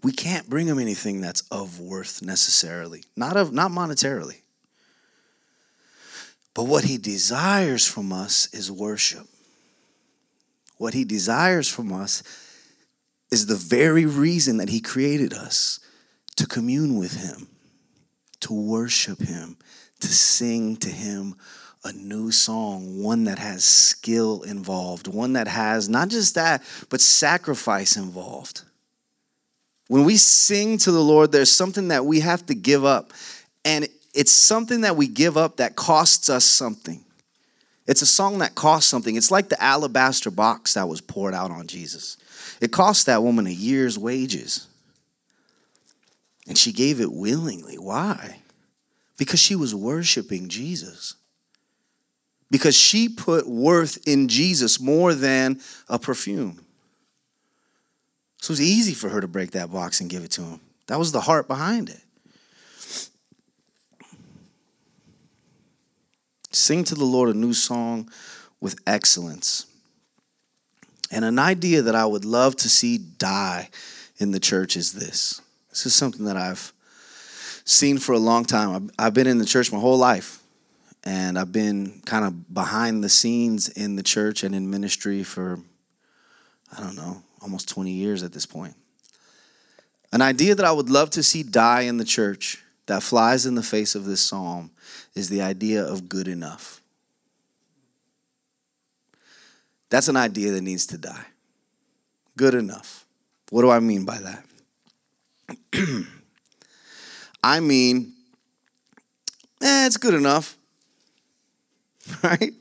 We 0.04 0.12
can't 0.12 0.50
bring 0.50 0.68
him 0.68 0.78
anything 0.78 1.20
that's 1.20 1.42
of 1.50 1.80
worth 1.80 2.22
necessarily, 2.22 3.06
not 3.16 3.38
of 3.38 3.52
not 3.52 3.72
monetarily. 3.72 4.43
But 6.54 6.66
what 6.66 6.84
he 6.84 6.98
desires 6.98 7.88
from 7.88 8.14
us 8.14 8.54
is 8.54 8.72
worship. 8.72 9.28
What 10.78 10.94
he 10.94 11.04
desires 11.04 11.68
from 11.68 11.92
us 11.92 12.24
is 13.32 13.48
the 13.48 13.56
very 13.56 14.06
reason 14.06 14.58
that 14.58 14.70
he 14.70 14.80
created 14.80 15.34
us 15.34 15.80
to 16.36 16.46
commune 16.46 16.98
with 16.98 17.16
him 17.16 17.48
to 18.44 18.54
worship 18.54 19.22
Him, 19.22 19.58
to 20.02 20.08
sing 20.08 20.76
to 20.78 20.90
Him 20.90 21.36
a 21.86 21.92
new 21.94 22.32
song, 22.32 23.02
one 23.02 23.24
that 23.26 23.40
has 23.40 23.64
skill 23.64 24.44
involved, 24.44 25.08
one 25.08 25.34
that 25.34 25.48
has 25.48 25.90
not 25.90 26.10
just 26.10 26.36
that, 26.36 26.62
but 26.90 27.02
sacrifice 27.02 27.98
involved. 27.98 28.64
When 29.88 30.06
we 30.06 30.18
sing 30.18 30.78
to 30.80 30.92
the 30.92 31.02
Lord, 31.02 31.32
there's 31.32 31.52
something 31.52 31.90
that 31.90 32.06
we 32.06 32.20
have 32.22 32.46
to 32.46 32.56
give 32.56 32.86
up. 32.86 33.12
And 33.66 33.88
it's 34.14 34.32
something 34.32 34.82
that 34.82 34.96
we 34.96 35.08
give 35.08 35.38
up 35.38 35.58
that 35.58 35.76
costs 35.76 36.30
us 36.30 36.46
something. 36.46 37.04
It's 37.86 38.02
a 38.02 38.08
song 38.08 38.40
that 38.40 38.56
costs 38.56 38.90
something. 38.90 39.16
It's 39.16 39.32
like 39.32 39.50
the 39.50 39.62
alabaster 39.62 40.32
box 40.32 40.76
that 40.76 40.88
was 40.88 41.02
poured 41.02 41.34
out 41.34 41.52
on 41.52 41.68
Jesus. 41.68 42.18
It 42.62 42.72
cost 42.72 43.08
that 43.08 43.24
woman 43.24 43.48
a 43.48 43.52
year's 43.52 43.98
wages. 43.98 44.68
And 46.48 46.58
she 46.58 46.72
gave 46.72 47.02
it 47.02 47.12
willingly. 47.12 47.78
Why? 47.78 48.40
Because 49.18 49.40
she 49.40 49.56
was 49.56 49.74
worshiping 49.74 50.50
Jesus. 50.50 51.16
Because 52.52 52.76
she 52.76 53.10
put 53.10 53.48
worth 53.48 54.08
in 54.08 54.28
Jesus 54.28 54.80
more 54.80 55.14
than 55.14 55.60
a 55.90 55.98
perfume. 55.98 56.64
So 58.42 58.52
it 58.52 58.54
was 58.54 58.62
easy 58.62 58.94
for 58.94 59.10
her 59.10 59.22
to 59.22 59.28
break 59.28 59.52
that 59.52 59.72
box 59.72 60.02
and 60.02 60.10
give 60.10 60.24
it 60.24 60.32
to 60.32 60.42
him. 60.42 60.60
That 60.88 61.00
was 61.00 61.12
the 61.12 61.22
heart 61.22 61.48
behind 61.48 61.90
it. 61.90 62.02
Sing 66.54 66.84
to 66.86 66.96
the 66.96 67.06
Lord 67.06 67.36
a 67.36 67.38
new 67.38 67.54
song 67.54 68.10
with 68.62 68.80
excellence. 68.86 69.66
And 71.12 71.26
an 71.26 71.40
idea 71.40 71.82
that 71.82 71.96
I 71.96 72.06
would 72.06 72.26
love 72.26 72.56
to 72.58 72.70
see 72.70 72.98
die 72.98 73.70
in 74.18 74.32
the 74.32 74.40
church 74.40 74.78
is 74.78 74.94
this. 74.94 75.42
This 75.70 75.86
is 75.86 75.96
something 75.96 76.26
that 76.26 76.38
I've 76.38 76.72
seen 77.66 77.98
for 77.98 78.14
a 78.14 78.20
long 78.20 78.46
time. 78.46 78.92
I've 78.98 79.14
been 79.14 79.28
in 79.28 79.40
the 79.40 79.46
church 79.46 79.72
my 79.72 79.80
whole 79.80 79.98
life, 79.98 80.42
and 81.04 81.38
I've 81.38 81.52
been 81.52 82.02
kind 82.06 82.26
of 82.26 82.54
behind 82.54 83.04
the 83.04 83.10
scenes 83.10 83.70
in 83.70 83.96
the 83.96 84.04
church 84.04 84.44
and 84.44 84.54
in 84.54 84.70
ministry 84.70 85.24
for, 85.24 85.60
I 86.76 86.82
don't 86.82 86.96
know, 86.96 87.24
almost 87.42 87.68
20 87.70 87.92
years 87.92 88.24
at 88.24 88.32
this 88.32 88.46
point. 88.46 88.76
An 90.12 90.22
idea 90.22 90.54
that 90.54 90.66
I 90.66 90.72
would 90.72 90.90
love 90.90 91.10
to 91.12 91.24
see 91.24 91.42
die 91.42 91.82
in 91.82 91.98
the 91.98 92.06
church 92.06 92.64
that 92.86 93.04
flies 93.04 93.46
in 93.46 93.56
the 93.56 93.64
face 93.64 93.96
of 93.96 94.06
this 94.06 94.22
psalm 94.22 94.72
is 95.16 95.30
the 95.30 95.42
idea 95.42 95.84
of 95.84 96.10
good 96.10 96.28
enough. 96.28 96.82
That's 99.90 100.08
an 100.08 100.18
idea 100.18 100.52
that 100.52 100.62
needs 100.62 100.88
to 100.88 100.98
die. 100.98 101.26
Good 102.36 102.56
enough. 102.56 103.06
What 103.52 103.62
do 103.62 103.70
I 103.70 103.80
mean 103.80 104.06
by 104.06 104.18
that? 104.18 104.44
I 107.44 107.60
mean, 107.60 108.14
eh, 109.62 109.86
it's 109.86 109.98
good 109.98 110.14
enough. 110.14 110.58
Right? 112.22 112.54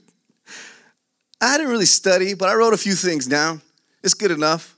I 1.41 1.57
didn't 1.57 1.73
really 1.73 1.87
study, 1.87 2.35
but 2.35 2.49
I 2.49 2.55
wrote 2.55 2.75
a 2.75 2.79
few 2.79 2.95
things 2.95 3.27
down. 3.27 3.61
It's 4.05 4.15
good 4.15 4.31
enough. 4.31 4.77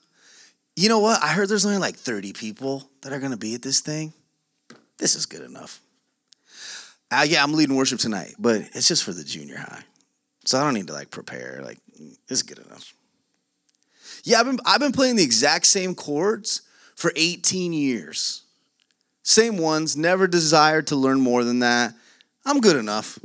You 0.76 0.88
know 0.88 1.00
what? 1.00 1.22
I 1.22 1.28
heard 1.28 1.50
there's 1.50 1.66
only 1.66 1.78
like 1.78 1.96
30 1.96 2.32
people 2.32 2.88
that 3.02 3.12
are 3.12 3.20
to 3.20 3.36
be 3.36 3.54
at 3.54 3.60
this 3.60 3.80
thing. 3.80 4.14
This 4.98 5.16
is 5.16 5.26
good 5.26 5.42
enough. 5.42 5.80
Uh, 7.10 7.24
yeah, 7.26 7.42
I'm 7.42 7.52
leading 7.52 7.76
worship 7.76 7.98
tonight, 7.98 8.34
but 8.38 8.62
it's 8.74 8.88
just 8.88 9.04
for 9.04 9.12
the 9.12 9.24
junior 9.24 9.56
high. 9.56 9.82
So 10.44 10.58
I 10.58 10.64
don't 10.64 10.74
need 10.74 10.88
to 10.88 10.92
like 10.92 11.10
prepare. 11.10 11.60
Like, 11.64 11.78
it's 12.28 12.42
good 12.42 12.58
enough. 12.58 12.92
Yeah, 14.24 14.40
I've 14.40 14.46
been, 14.46 14.58
I've 14.64 14.80
been 14.80 14.92
playing 14.92 15.16
the 15.16 15.22
exact 15.22 15.66
same 15.66 15.94
chords 15.94 16.62
for 16.96 17.12
18 17.16 17.72
years. 17.72 18.42
Same 19.22 19.56
ones, 19.56 19.96
never 19.96 20.26
desired 20.26 20.88
to 20.88 20.96
learn 20.96 21.20
more 21.20 21.44
than 21.44 21.60
that. 21.60 21.94
I'm 22.44 22.60
good 22.60 22.76
enough. 22.76 23.18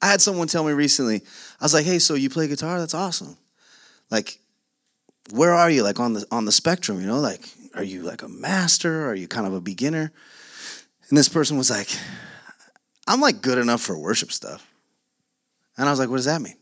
I 0.00 0.06
had 0.06 0.20
someone 0.20 0.48
tell 0.48 0.64
me 0.64 0.72
recently, 0.72 1.22
I 1.60 1.64
was 1.64 1.74
like, 1.74 1.84
hey, 1.84 1.98
so 1.98 2.14
you 2.14 2.30
play 2.30 2.48
guitar? 2.48 2.78
That's 2.78 2.94
awesome. 2.94 3.36
Like, 4.10 4.38
where 5.32 5.52
are 5.52 5.70
you 5.70 5.82
like 5.82 6.00
on 6.00 6.14
the 6.14 6.26
on 6.30 6.44
the 6.44 6.52
spectrum, 6.52 7.00
you 7.00 7.06
know? 7.06 7.20
Like, 7.20 7.48
are 7.74 7.82
you 7.82 8.02
like 8.02 8.22
a 8.22 8.28
master? 8.28 9.08
Are 9.08 9.14
you 9.14 9.26
kind 9.26 9.46
of 9.46 9.54
a 9.54 9.60
beginner? 9.60 10.12
And 11.08 11.18
this 11.18 11.28
person 11.28 11.56
was 11.56 11.70
like, 11.70 11.88
I'm 13.06 13.20
like 13.20 13.42
good 13.42 13.58
enough 13.58 13.80
for 13.80 13.98
worship 13.98 14.32
stuff. 14.32 14.66
And 15.76 15.88
I 15.88 15.92
was 15.92 15.98
like, 15.98 16.08
what 16.08 16.16
does 16.16 16.24
that 16.24 16.40
mean? 16.40 16.56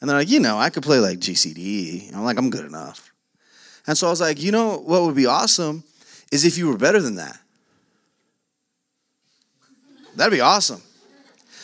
And 0.00 0.08
they're 0.08 0.16
like, 0.16 0.30
you 0.30 0.40
know, 0.40 0.58
I 0.58 0.70
could 0.70 0.82
play 0.82 0.98
like 0.98 1.18
GCD. 1.18 2.14
I'm 2.14 2.24
like, 2.24 2.38
I'm 2.38 2.50
good 2.50 2.64
enough. 2.64 3.12
And 3.86 3.96
so 3.96 4.06
I 4.06 4.10
was 4.10 4.20
like, 4.20 4.42
you 4.42 4.50
know 4.50 4.78
what 4.78 5.02
would 5.02 5.14
be 5.14 5.26
awesome 5.26 5.84
is 6.32 6.44
if 6.44 6.56
you 6.56 6.68
were 6.68 6.78
better 6.78 7.00
than 7.00 7.16
that. 7.16 7.38
That'd 10.16 10.32
be 10.32 10.40
awesome. 10.40 10.82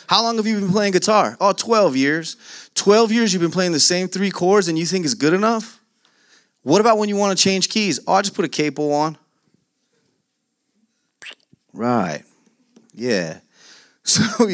How 0.07 0.23
long 0.23 0.37
have 0.37 0.47
you 0.47 0.59
been 0.59 0.71
playing 0.71 0.93
guitar? 0.93 1.35
Oh, 1.41 1.51
12 1.51 1.95
years. 1.97 2.37
12 2.75 3.11
years 3.11 3.33
you've 3.33 3.41
been 3.41 3.51
playing 3.51 3.73
the 3.73 3.79
same 3.79 4.07
three 4.07 4.31
chords 4.31 4.67
and 4.67 4.77
you 4.77 4.85
think 4.85 5.03
it's 5.03 5.13
good 5.13 5.33
enough? 5.33 5.81
What 6.63 6.79
about 6.79 6.97
when 6.97 7.09
you 7.09 7.17
want 7.17 7.37
to 7.37 7.43
change 7.43 7.69
keys? 7.69 7.99
Oh, 8.07 8.13
I 8.13 8.21
just 8.21 8.33
put 8.33 8.45
a 8.45 8.49
capo 8.49 8.91
on. 8.91 9.17
Right. 11.77 12.23
Yeah. 12.93 13.39
So 14.07 14.47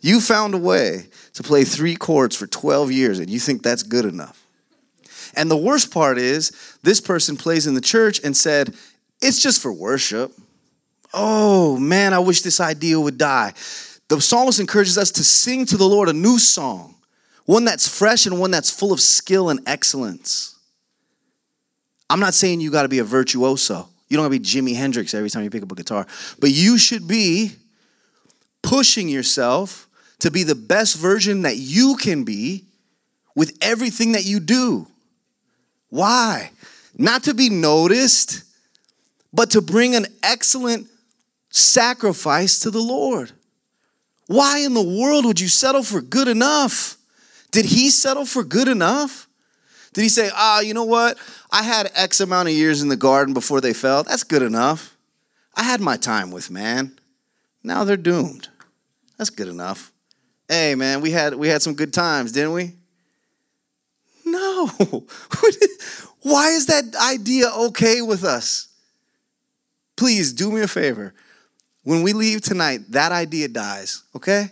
you 0.00 0.20
found 0.20 0.52
a 0.52 0.58
way 0.58 1.06
to 1.34 1.44
play 1.44 1.62
three 1.62 1.94
chords 1.94 2.34
for 2.34 2.48
12 2.48 2.90
years 2.90 3.20
and 3.20 3.30
you 3.30 3.38
think 3.38 3.62
that's 3.62 3.84
good 3.84 4.04
enough. 4.04 4.44
And 5.36 5.48
the 5.48 5.56
worst 5.56 5.92
part 5.92 6.18
is, 6.18 6.50
this 6.82 7.00
person 7.00 7.36
plays 7.36 7.68
in 7.68 7.74
the 7.74 7.80
church 7.80 8.20
and 8.24 8.36
said, 8.36 8.74
it's 9.22 9.40
just 9.40 9.62
for 9.62 9.72
worship. 9.72 10.32
Oh 11.14 11.76
man, 11.76 12.12
I 12.12 12.18
wish 12.18 12.42
this 12.42 12.58
idea 12.58 12.98
would 12.98 13.16
die. 13.16 13.52
The 14.08 14.20
psalmist 14.20 14.58
encourages 14.58 14.98
us 14.98 15.12
to 15.12 15.22
sing 15.22 15.66
to 15.66 15.76
the 15.76 15.86
Lord 15.86 16.08
a 16.08 16.12
new 16.12 16.40
song, 16.40 16.96
one 17.44 17.64
that's 17.64 17.86
fresh 17.86 18.26
and 18.26 18.40
one 18.40 18.50
that's 18.50 18.70
full 18.70 18.92
of 18.92 19.00
skill 19.00 19.50
and 19.50 19.60
excellence. 19.66 20.58
I'm 22.10 22.18
not 22.18 22.34
saying 22.34 22.60
you 22.60 22.72
got 22.72 22.82
to 22.82 22.88
be 22.88 22.98
a 22.98 23.04
virtuoso. 23.04 23.88
You 24.10 24.16
don't 24.16 24.24
have 24.24 24.32
to 24.32 24.38
be 24.40 24.44
Jimi 24.44 24.76
Hendrix 24.76 25.14
every 25.14 25.30
time 25.30 25.44
you 25.44 25.50
pick 25.50 25.62
up 25.62 25.72
a 25.72 25.74
guitar, 25.74 26.06
but 26.40 26.50
you 26.50 26.76
should 26.76 27.06
be 27.06 27.52
pushing 28.60 29.08
yourself 29.08 29.88
to 30.18 30.30
be 30.30 30.42
the 30.42 30.56
best 30.56 30.96
version 30.96 31.42
that 31.42 31.56
you 31.56 31.96
can 31.96 32.24
be 32.24 32.64
with 33.34 33.56
everything 33.62 34.12
that 34.12 34.24
you 34.24 34.40
do. 34.40 34.86
Why? 35.88 36.50
Not 36.98 37.22
to 37.24 37.34
be 37.34 37.48
noticed, 37.48 38.42
but 39.32 39.50
to 39.50 39.62
bring 39.62 39.94
an 39.94 40.06
excellent 40.22 40.88
sacrifice 41.50 42.60
to 42.60 42.70
the 42.70 42.80
Lord. 42.80 43.30
Why 44.26 44.58
in 44.58 44.74
the 44.74 44.82
world 44.82 45.24
would 45.24 45.40
you 45.40 45.48
settle 45.48 45.82
for 45.82 46.00
good 46.00 46.28
enough? 46.28 46.96
Did 47.52 47.64
he 47.64 47.90
settle 47.90 48.26
for 48.26 48.44
good 48.44 48.68
enough? 48.68 49.28
Did 49.92 50.02
he 50.02 50.08
say, 50.08 50.30
ah, 50.32 50.60
you 50.60 50.74
know 50.74 50.84
what? 50.84 51.18
I 51.50 51.62
had 51.62 51.90
X 51.94 52.20
amount 52.20 52.48
of 52.48 52.54
years 52.54 52.82
in 52.82 52.88
the 52.88 52.96
garden 52.96 53.34
before 53.34 53.60
they 53.60 53.72
fell. 53.72 54.02
That's 54.02 54.22
good 54.24 54.42
enough. 54.42 54.96
I 55.56 55.64
had 55.64 55.80
my 55.80 55.96
time 55.96 56.30
with 56.30 56.50
man. 56.50 56.98
Now 57.62 57.84
they're 57.84 57.96
doomed. 57.96 58.48
That's 59.18 59.30
good 59.30 59.48
enough. 59.48 59.92
Hey 60.48 60.74
man, 60.74 61.00
we 61.00 61.10
had 61.10 61.34
we 61.34 61.48
had 61.48 61.62
some 61.62 61.74
good 61.74 61.92
times, 61.92 62.32
didn't 62.32 62.52
we? 62.52 62.72
No. 64.24 64.68
Why 66.22 66.50
is 66.50 66.66
that 66.66 66.94
idea 66.96 67.50
okay 67.50 68.02
with 68.02 68.24
us? 68.24 68.70
please 70.00 70.32
do 70.32 70.50
me 70.50 70.62
a 70.62 70.66
favor. 70.66 71.12
When 71.82 72.02
we 72.02 72.14
leave 72.14 72.40
tonight, 72.40 72.80
that 72.88 73.12
idea 73.12 73.48
dies, 73.48 74.02
okay? 74.16 74.48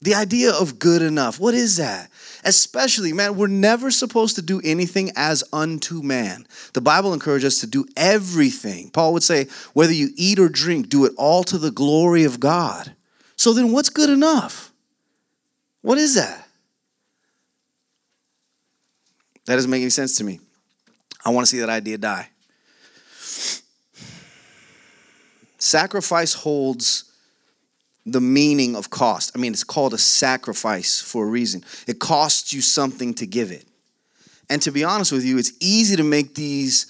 The 0.00 0.14
idea 0.14 0.52
of 0.52 0.78
good 0.78 1.02
enough. 1.02 1.40
What 1.40 1.54
is 1.54 1.76
that? 1.78 2.10
Especially, 2.44 3.12
man, 3.12 3.36
we're 3.36 3.48
never 3.48 3.90
supposed 3.90 4.36
to 4.36 4.42
do 4.42 4.60
anything 4.62 5.10
as 5.16 5.42
unto 5.52 6.02
man. 6.02 6.46
The 6.72 6.80
Bible 6.80 7.12
encourages 7.12 7.54
us 7.54 7.60
to 7.60 7.66
do 7.66 7.84
everything. 7.96 8.90
Paul 8.90 9.12
would 9.14 9.24
say, 9.24 9.48
whether 9.72 9.92
you 9.92 10.10
eat 10.14 10.38
or 10.38 10.48
drink, 10.48 10.88
do 10.88 11.04
it 11.04 11.12
all 11.16 11.42
to 11.44 11.58
the 11.58 11.72
glory 11.72 12.22
of 12.22 12.38
God. 12.38 12.94
So 13.34 13.52
then, 13.52 13.72
what's 13.72 13.88
good 13.88 14.08
enough? 14.08 14.72
What 15.82 15.98
is 15.98 16.14
that? 16.14 16.46
That 19.46 19.54
doesn't 19.54 19.70
make 19.70 19.80
any 19.80 19.90
sense 19.90 20.16
to 20.18 20.24
me. 20.24 20.38
I 21.24 21.30
want 21.30 21.46
to 21.46 21.50
see 21.50 21.58
that 21.58 21.70
idea 21.70 21.98
die. 21.98 22.28
Sacrifice 25.58 26.34
holds 26.34 27.07
the 28.12 28.20
meaning 28.20 28.76
of 28.76 28.90
cost. 28.90 29.32
I 29.34 29.38
mean, 29.38 29.52
it's 29.52 29.64
called 29.64 29.94
a 29.94 29.98
sacrifice 29.98 31.00
for 31.00 31.24
a 31.24 31.28
reason. 31.28 31.64
It 31.86 31.98
costs 31.98 32.52
you 32.52 32.60
something 32.60 33.14
to 33.14 33.26
give 33.26 33.50
it. 33.50 33.66
And 34.50 34.62
to 34.62 34.70
be 34.70 34.84
honest 34.84 35.12
with 35.12 35.24
you, 35.24 35.38
it's 35.38 35.52
easy 35.60 35.96
to 35.96 36.02
make 36.02 36.34
these 36.34 36.86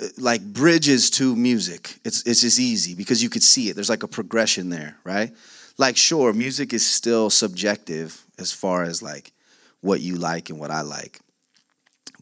uh, 0.00 0.08
like 0.18 0.42
bridges 0.42 1.10
to 1.10 1.36
music. 1.36 1.98
It's 2.04 2.26
it's 2.26 2.40
just 2.40 2.58
easy 2.58 2.94
because 2.94 3.22
you 3.22 3.30
could 3.30 3.42
see 3.42 3.68
it. 3.68 3.74
There's 3.74 3.90
like 3.90 4.02
a 4.02 4.08
progression 4.08 4.68
there, 4.68 4.96
right? 5.04 5.32
Like 5.78 5.96
sure, 5.96 6.32
music 6.32 6.72
is 6.72 6.84
still 6.84 7.30
subjective 7.30 8.24
as 8.38 8.52
far 8.52 8.82
as 8.82 9.02
like 9.02 9.32
what 9.80 10.00
you 10.00 10.16
like 10.16 10.50
and 10.50 10.58
what 10.58 10.70
I 10.70 10.80
like. 10.80 11.20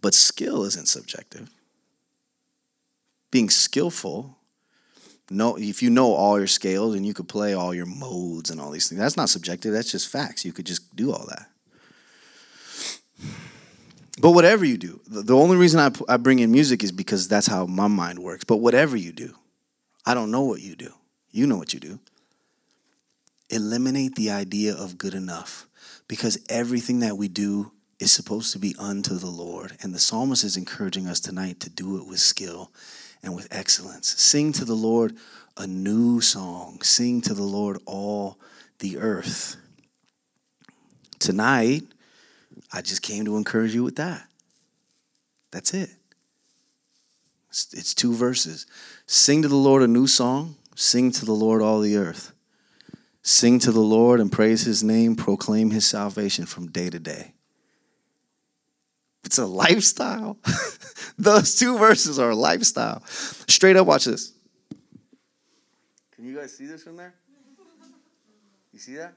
But 0.02 0.14
skill 0.14 0.64
isn't 0.64 0.88
subjective. 0.88 1.50
Being 3.30 3.50
skillful 3.50 4.36
know 5.30 5.56
if 5.56 5.82
you 5.82 5.90
know 5.90 6.12
all 6.12 6.38
your 6.38 6.46
scales 6.46 6.94
and 6.94 7.06
you 7.06 7.14
could 7.14 7.28
play 7.28 7.54
all 7.54 7.72
your 7.72 7.86
modes 7.86 8.50
and 8.50 8.60
all 8.60 8.70
these 8.70 8.88
things 8.88 9.00
that's 9.00 9.16
not 9.16 9.28
subjective 9.28 9.72
that's 9.72 9.90
just 9.90 10.08
facts. 10.08 10.44
You 10.44 10.52
could 10.52 10.66
just 10.66 10.94
do 10.96 11.12
all 11.12 11.26
that. 11.28 11.46
But 14.20 14.32
whatever 14.32 14.64
you 14.64 14.76
do 14.76 15.00
the 15.06 15.36
only 15.36 15.56
reason 15.56 15.80
I, 15.80 16.12
I 16.12 16.16
bring 16.16 16.40
in 16.40 16.50
music 16.50 16.82
is 16.82 16.92
because 16.92 17.28
that's 17.28 17.46
how 17.46 17.66
my 17.66 17.88
mind 17.88 18.18
works. 18.18 18.44
But 18.44 18.58
whatever 18.58 18.96
you 18.96 19.12
do 19.12 19.34
i 20.06 20.14
don't 20.14 20.30
know 20.30 20.42
what 20.42 20.60
you 20.60 20.74
do. 20.76 20.92
You 21.30 21.46
know 21.46 21.56
what 21.56 21.72
you 21.72 21.80
do. 21.80 22.00
Eliminate 23.50 24.16
the 24.16 24.30
idea 24.30 24.74
of 24.74 24.98
good 24.98 25.14
enough 25.14 25.66
because 26.08 26.38
everything 26.48 27.00
that 27.00 27.16
we 27.16 27.28
do 27.28 27.72
is 28.00 28.10
supposed 28.10 28.52
to 28.52 28.58
be 28.58 28.74
unto 28.78 29.14
the 29.14 29.28
lord. 29.28 29.76
And 29.82 29.94
the 29.94 29.98
psalmist 29.98 30.42
is 30.42 30.56
encouraging 30.56 31.06
us 31.06 31.20
tonight 31.20 31.60
to 31.60 31.70
do 31.70 31.98
it 31.98 32.06
with 32.06 32.18
skill 32.18 32.72
and 33.22 33.34
with 33.34 33.48
excellence. 33.50 34.08
Sing 34.08 34.52
to 34.52 34.64
the 34.64 34.74
Lord 34.74 35.16
a 35.56 35.66
new 35.66 36.20
song. 36.20 36.80
Sing 36.82 37.20
to 37.22 37.34
the 37.34 37.42
Lord 37.42 37.78
all 37.86 38.38
the 38.78 38.98
earth. 38.98 39.56
Tonight, 41.18 41.82
I 42.72 42.80
just 42.80 43.02
came 43.02 43.24
to 43.26 43.36
encourage 43.36 43.74
you 43.74 43.84
with 43.84 43.96
that. 43.96 44.26
That's 45.50 45.74
it. 45.74 45.90
It's, 47.50 47.72
it's 47.74 47.94
two 47.94 48.14
verses. 48.14 48.66
Sing 49.06 49.42
to 49.42 49.48
the 49.48 49.56
Lord 49.56 49.82
a 49.82 49.88
new 49.88 50.06
song. 50.06 50.56
Sing 50.76 51.10
to 51.12 51.24
the 51.24 51.32
Lord 51.32 51.60
all 51.60 51.80
the 51.80 51.96
earth. 51.96 52.32
Sing 53.22 53.58
to 53.58 53.72
the 53.72 53.80
Lord 53.80 54.20
and 54.20 54.32
praise 54.32 54.62
his 54.62 54.82
name. 54.82 55.14
Proclaim 55.14 55.72
his 55.72 55.86
salvation 55.86 56.46
from 56.46 56.68
day 56.68 56.88
to 56.88 56.98
day. 56.98 57.34
It's 59.30 59.38
a 59.38 59.46
lifestyle. 59.46 60.38
Those 61.16 61.54
two 61.54 61.78
verses 61.78 62.18
are 62.18 62.30
a 62.30 62.34
lifestyle. 62.34 63.00
Straight 63.06 63.76
up, 63.76 63.86
watch 63.86 64.06
this. 64.06 64.32
Can 66.16 66.26
you 66.26 66.36
guys 66.36 66.56
see 66.56 66.66
this 66.66 66.82
from 66.82 66.96
there? 66.96 67.14
You 68.72 68.80
see 68.80 68.96
that? 68.96 69.12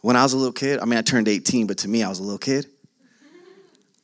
When 0.00 0.16
I 0.16 0.24
was 0.24 0.32
a 0.32 0.36
little 0.36 0.52
kid, 0.52 0.80
I 0.80 0.86
mean, 0.86 0.98
I 0.98 1.02
turned 1.02 1.28
18, 1.28 1.68
but 1.68 1.78
to 1.78 1.88
me, 1.88 2.02
I 2.02 2.08
was 2.08 2.18
a 2.18 2.24
little 2.24 2.36
kid. 2.36 2.66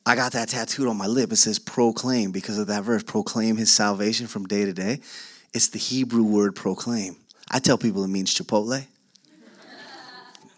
I 0.05 0.15
got 0.15 0.31
that 0.31 0.47
tattooed 0.47 0.87
on 0.87 0.95
my 0.95 1.07
lip. 1.07 1.33
It 1.33 1.35
says 1.35 1.59
proclaim 1.59 2.31
because 2.31 2.57
of 2.57 2.67
that 2.67 2.85
verse 2.85 3.03
proclaim 3.03 3.57
his 3.57 3.73
salvation 3.73 4.25
from 4.25 4.45
day 4.45 4.63
to 4.63 4.71
day. 4.71 5.01
It's 5.53 5.67
the 5.67 5.79
Hebrew 5.79 6.23
word 6.23 6.55
proclaim. 6.55 7.17
I 7.51 7.59
tell 7.59 7.77
people 7.77 8.05
it 8.05 8.07
means 8.07 8.33
Chipotle. 8.33 8.85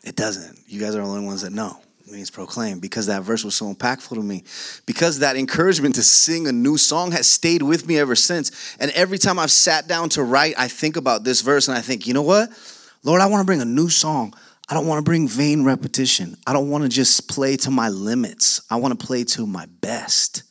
It 0.03 0.15
doesn't. 0.15 0.59
You 0.67 0.81
guys 0.81 0.93
are 0.93 1.01
the 1.01 1.07
only 1.07 1.25
ones 1.25 1.41
that 1.41 1.51
know. 1.51 1.79
Means 2.09 2.29
proclaim 2.29 2.79
because 2.79 3.07
that 3.07 3.23
verse 3.23 3.43
was 3.43 3.55
so 3.55 3.73
impactful 3.73 4.15
to 4.15 4.23
me. 4.23 4.43
Because 4.85 5.19
that 5.19 5.35
encouragement 5.35 5.95
to 5.95 6.03
sing 6.03 6.47
a 6.47 6.53
new 6.53 6.77
song 6.77 7.11
has 7.11 7.27
stayed 7.27 7.61
with 7.61 7.85
me 7.85 7.97
ever 7.97 8.15
since. 8.15 8.77
And 8.79 8.91
every 8.91 9.17
time 9.17 9.37
I've 9.37 9.51
sat 9.51 9.89
down 9.89 10.07
to 10.09 10.23
write, 10.23 10.55
I 10.57 10.69
think 10.69 10.95
about 10.95 11.25
this 11.25 11.41
verse 11.41 11.67
and 11.67 11.77
I 11.77 11.81
think, 11.81 12.07
you 12.07 12.13
know 12.13 12.21
what? 12.21 12.49
Lord, 13.03 13.19
I 13.19 13.25
want 13.25 13.41
to 13.41 13.45
bring 13.45 13.61
a 13.61 13.65
new 13.65 13.89
song. 13.89 14.33
I 14.69 14.73
don't 14.73 14.87
want 14.87 14.99
to 14.99 15.03
bring 15.03 15.27
vain 15.27 15.65
repetition. 15.65 16.37
I 16.47 16.53
don't 16.53 16.69
want 16.69 16.83
to 16.83 16.89
just 16.89 17.27
play 17.29 17.57
to 17.57 17.71
my 17.71 17.89
limits. 17.89 18.61
I 18.69 18.77
want 18.77 18.97
to 18.97 19.05
play 19.05 19.25
to 19.25 19.45
my 19.45 19.65
best. 19.81 20.43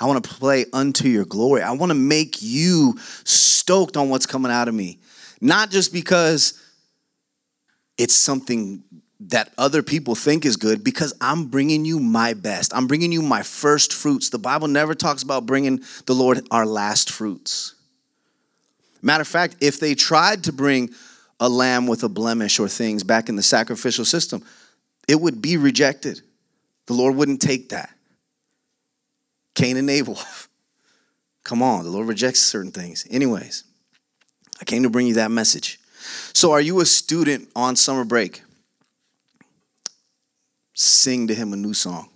I 0.00 0.06
want 0.06 0.22
to 0.22 0.28
play 0.28 0.66
unto 0.72 1.08
your 1.08 1.24
glory. 1.24 1.62
I 1.62 1.72
want 1.72 1.90
to 1.90 1.98
make 1.98 2.42
you 2.42 2.96
stoked 3.24 3.96
on 3.96 4.10
what's 4.10 4.26
coming 4.26 4.50
out 4.50 4.68
of 4.68 4.74
me. 4.74 4.98
Not 5.40 5.70
just 5.70 5.92
because 5.92 6.60
it's 7.96 8.14
something 8.14 8.84
that 9.20 9.52
other 9.58 9.82
people 9.82 10.14
think 10.14 10.44
is 10.44 10.56
good, 10.56 10.84
because 10.84 11.12
I'm 11.20 11.46
bringing 11.46 11.84
you 11.84 11.98
my 11.98 12.34
best. 12.34 12.72
I'm 12.74 12.86
bringing 12.86 13.10
you 13.10 13.20
my 13.20 13.42
first 13.42 13.92
fruits. 13.92 14.30
The 14.30 14.38
Bible 14.38 14.68
never 14.68 14.94
talks 14.94 15.22
about 15.22 15.46
bringing 15.46 15.82
the 16.06 16.14
Lord 16.14 16.46
our 16.50 16.64
last 16.64 17.10
fruits. 17.10 17.74
Matter 19.02 19.22
of 19.22 19.28
fact, 19.28 19.56
if 19.60 19.80
they 19.80 19.94
tried 19.94 20.44
to 20.44 20.52
bring 20.52 20.90
a 21.40 21.48
lamb 21.48 21.86
with 21.86 22.02
a 22.02 22.08
blemish 22.08 22.58
or 22.58 22.68
things 22.68 23.02
back 23.02 23.28
in 23.28 23.36
the 23.36 23.42
sacrificial 23.42 24.04
system, 24.04 24.44
it 25.08 25.20
would 25.20 25.40
be 25.40 25.56
rejected. 25.56 26.20
The 26.86 26.94
Lord 26.94 27.16
wouldn't 27.16 27.40
take 27.40 27.70
that. 27.70 27.90
Cain 29.54 29.76
and 29.76 29.90
Abel. 29.90 30.18
Come 31.44 31.62
on, 31.62 31.84
the 31.84 31.90
Lord 31.90 32.08
rejects 32.08 32.40
certain 32.40 32.72
things. 32.72 33.06
Anyways, 33.10 33.64
I 34.60 34.64
came 34.64 34.82
to 34.82 34.90
bring 34.90 35.06
you 35.06 35.14
that 35.14 35.30
message. 35.30 35.80
So, 36.32 36.52
are 36.52 36.60
you 36.60 36.80
a 36.80 36.86
student 36.86 37.48
on 37.56 37.74
summer 37.74 38.04
break? 38.04 38.42
Sing 40.80 41.26
to 41.26 41.34
him 41.34 41.52
a 41.52 41.56
new 41.56 41.74
song. 41.74 42.08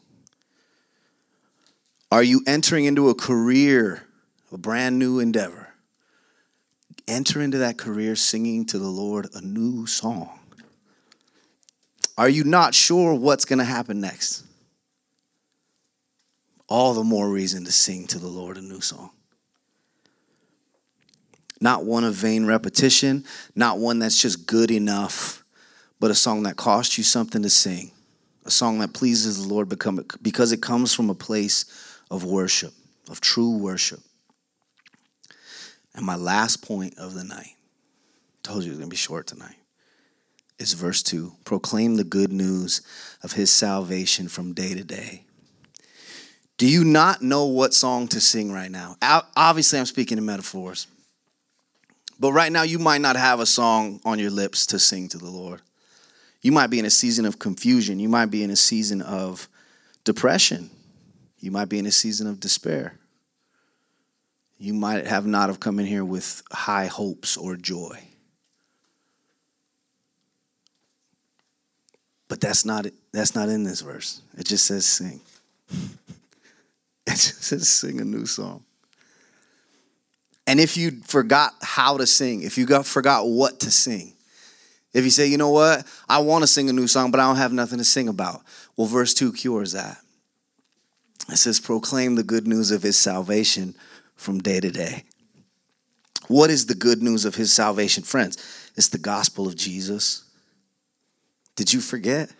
Are 2.10 2.22
you 2.22 2.42
entering 2.46 2.84
into 2.84 3.08
a 3.08 3.14
career, 3.14 4.04
a 4.52 4.58
brand 4.58 4.98
new 4.98 5.18
endeavor? 5.18 5.62
enter 7.08 7.40
into 7.40 7.58
that 7.58 7.78
career 7.78 8.16
singing 8.16 8.64
to 8.66 8.78
the 8.78 8.88
Lord 8.88 9.28
a 9.34 9.40
new 9.40 9.86
song? 9.86 10.38
Are 12.16 12.28
you 12.28 12.44
not 12.44 12.74
sure 12.74 13.14
what's 13.14 13.44
going 13.44 13.58
to 13.58 13.64
happen 13.64 14.00
next? 14.00 14.44
All 16.68 16.94
the 16.94 17.04
more 17.04 17.28
reason 17.28 17.64
to 17.64 17.72
sing 17.72 18.06
to 18.08 18.18
the 18.18 18.28
Lord 18.28 18.56
a 18.56 18.62
new 18.62 18.80
song. 18.80 19.10
Not 21.60 21.84
one 21.84 22.04
of 22.04 22.14
vain 22.14 22.44
repetition, 22.46 23.24
not 23.54 23.78
one 23.78 23.98
that's 23.98 24.20
just 24.20 24.46
good 24.46 24.70
enough, 24.70 25.44
but 26.00 26.10
a 26.10 26.14
song 26.14 26.42
that 26.42 26.56
costs 26.56 26.98
you 26.98 27.04
something 27.04 27.42
to 27.42 27.50
sing. 27.50 27.92
A 28.44 28.50
song 28.50 28.80
that 28.80 28.92
pleases 28.92 29.40
the 29.40 29.52
Lord 29.52 29.68
become, 29.68 30.04
because 30.20 30.52
it 30.52 30.60
comes 30.60 30.92
from 30.92 31.10
a 31.10 31.14
place 31.14 31.64
of 32.10 32.24
worship, 32.24 32.72
of 33.08 33.20
true 33.20 33.56
worship. 33.56 34.00
And 35.94 36.04
my 36.04 36.16
last 36.16 36.62
point 36.62 36.98
of 36.98 37.14
the 37.14 37.24
night, 37.24 37.54
told 38.42 38.64
you 38.64 38.70
it 38.70 38.72
was 38.72 38.78
going 38.78 38.90
to 38.90 38.94
be 38.94 38.96
short 38.96 39.26
tonight, 39.26 39.56
is 40.58 40.72
verse 40.72 41.02
2 41.02 41.32
proclaim 41.44 41.96
the 41.96 42.04
good 42.04 42.32
news 42.32 42.82
of 43.22 43.32
his 43.32 43.50
salvation 43.52 44.28
from 44.28 44.52
day 44.54 44.74
to 44.74 44.82
day. 44.82 45.24
Do 46.58 46.68
you 46.68 46.84
not 46.84 47.22
know 47.22 47.46
what 47.46 47.74
song 47.74 48.08
to 48.08 48.20
sing 48.20 48.52
right 48.52 48.70
now? 48.70 48.96
Obviously, 49.36 49.78
I'm 49.78 49.86
speaking 49.86 50.18
in 50.18 50.24
metaphors. 50.24 50.86
But 52.20 52.32
right 52.32 52.52
now, 52.52 52.62
you 52.62 52.78
might 52.78 53.00
not 53.00 53.16
have 53.16 53.40
a 53.40 53.46
song 53.46 54.00
on 54.04 54.18
your 54.20 54.30
lips 54.30 54.66
to 54.66 54.78
sing 54.78 55.08
to 55.08 55.18
the 55.18 55.30
Lord. 55.30 55.60
You 56.42 56.52
might 56.52 56.68
be 56.68 56.78
in 56.78 56.84
a 56.84 56.90
season 56.90 57.24
of 57.24 57.38
confusion. 57.38 57.98
You 57.98 58.08
might 58.08 58.26
be 58.26 58.42
in 58.42 58.50
a 58.50 58.56
season 58.56 59.00
of 59.00 59.48
depression. 60.04 60.70
You 61.38 61.50
might 61.50 61.68
be 61.68 61.78
in 61.78 61.86
a 61.86 61.92
season 61.92 62.26
of 62.26 62.40
despair 62.40 62.98
you 64.62 64.72
might 64.72 65.08
have 65.08 65.26
not 65.26 65.48
have 65.48 65.58
come 65.58 65.80
in 65.80 65.86
here 65.86 66.04
with 66.04 66.40
high 66.52 66.86
hopes 66.86 67.36
or 67.36 67.56
joy. 67.56 67.98
But 72.28 72.40
that's 72.40 72.64
not 72.64 72.86
that's 73.10 73.34
not 73.34 73.48
in 73.48 73.64
this 73.64 73.80
verse. 73.80 74.22
It 74.38 74.46
just 74.46 74.64
says 74.64 74.86
sing. 74.86 75.20
it 75.68 75.90
just 77.06 77.42
says 77.42 77.68
sing 77.68 78.00
a 78.00 78.04
new 78.04 78.24
song. 78.24 78.62
And 80.46 80.60
if 80.60 80.76
you 80.76 81.00
forgot 81.06 81.54
how 81.60 81.96
to 81.96 82.06
sing, 82.06 82.42
if 82.42 82.56
you 82.56 82.64
got 82.64 82.86
forgot 82.86 83.26
what 83.26 83.58
to 83.60 83.70
sing, 83.72 84.12
if 84.92 85.04
you 85.04 85.10
say, 85.10 85.26
you 85.26 85.38
know 85.38 85.50
what, 85.50 85.86
I 86.08 86.18
want 86.18 86.42
to 86.42 86.46
sing 86.46 86.68
a 86.68 86.72
new 86.72 86.86
song, 86.86 87.10
but 87.10 87.20
I 87.20 87.26
don't 87.26 87.36
have 87.36 87.52
nothing 87.52 87.78
to 87.78 87.84
sing 87.84 88.08
about, 88.08 88.42
well, 88.76 88.86
verse 88.86 89.14
2 89.14 89.32
cures 89.32 89.72
that. 89.72 89.98
It 91.28 91.36
says, 91.36 91.60
proclaim 91.60 92.16
the 92.16 92.22
good 92.22 92.46
news 92.46 92.70
of 92.70 92.82
his 92.82 92.98
salvation 92.98 93.74
from 94.16 94.40
day 94.40 94.60
to 94.60 94.70
day. 94.70 95.04
What 96.28 96.50
is 96.50 96.66
the 96.66 96.74
good 96.74 97.02
news 97.02 97.24
of 97.24 97.34
his 97.34 97.52
salvation, 97.52 98.02
friends? 98.02 98.70
It's 98.76 98.88
the 98.88 98.98
gospel 98.98 99.46
of 99.46 99.56
Jesus. 99.56 100.24
Did 101.56 101.72
you 101.72 101.80
forget? 101.80 102.30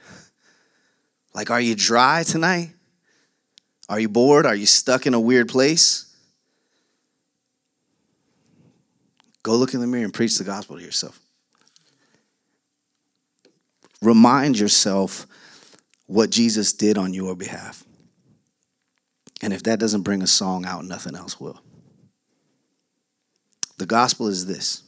Like, 1.35 1.51
are 1.51 1.61
you 1.61 1.75
dry 1.75 2.23
tonight? 2.23 2.71
Are 3.88 4.01
you 4.01 4.09
bored? 4.09 4.47
Are 4.47 4.55
you 4.55 4.67
stuck 4.67 5.07
in 5.07 5.15
a 5.15 5.21
weird 5.21 5.49
place? 5.49 6.15
Go 9.43 9.57
look 9.57 9.75
in 9.75 9.81
the 9.81 9.87
mirror 9.87 10.05
and 10.05 10.15
preach 10.15 10.38
the 10.38 10.45
gospel 10.45 10.77
to 10.77 10.83
yourself. 10.83 11.19
Remind 14.03 14.59
yourself 14.59 15.27
what 16.07 16.31
Jesus 16.31 16.73
did 16.73 16.99
on 16.99 17.15
your 17.15 17.35
behalf. 17.35 17.85
And 19.41 19.53
if 19.53 19.62
that 19.62 19.79
doesn't 19.79 20.03
bring 20.03 20.23
a 20.23 20.27
song 20.27 20.67
out, 20.67 20.85
nothing 20.85 21.15
else 21.15 21.41
will. 21.41 21.61
The 23.79 23.87
gospel 23.87 24.29
is 24.29 24.47
this 24.47 24.83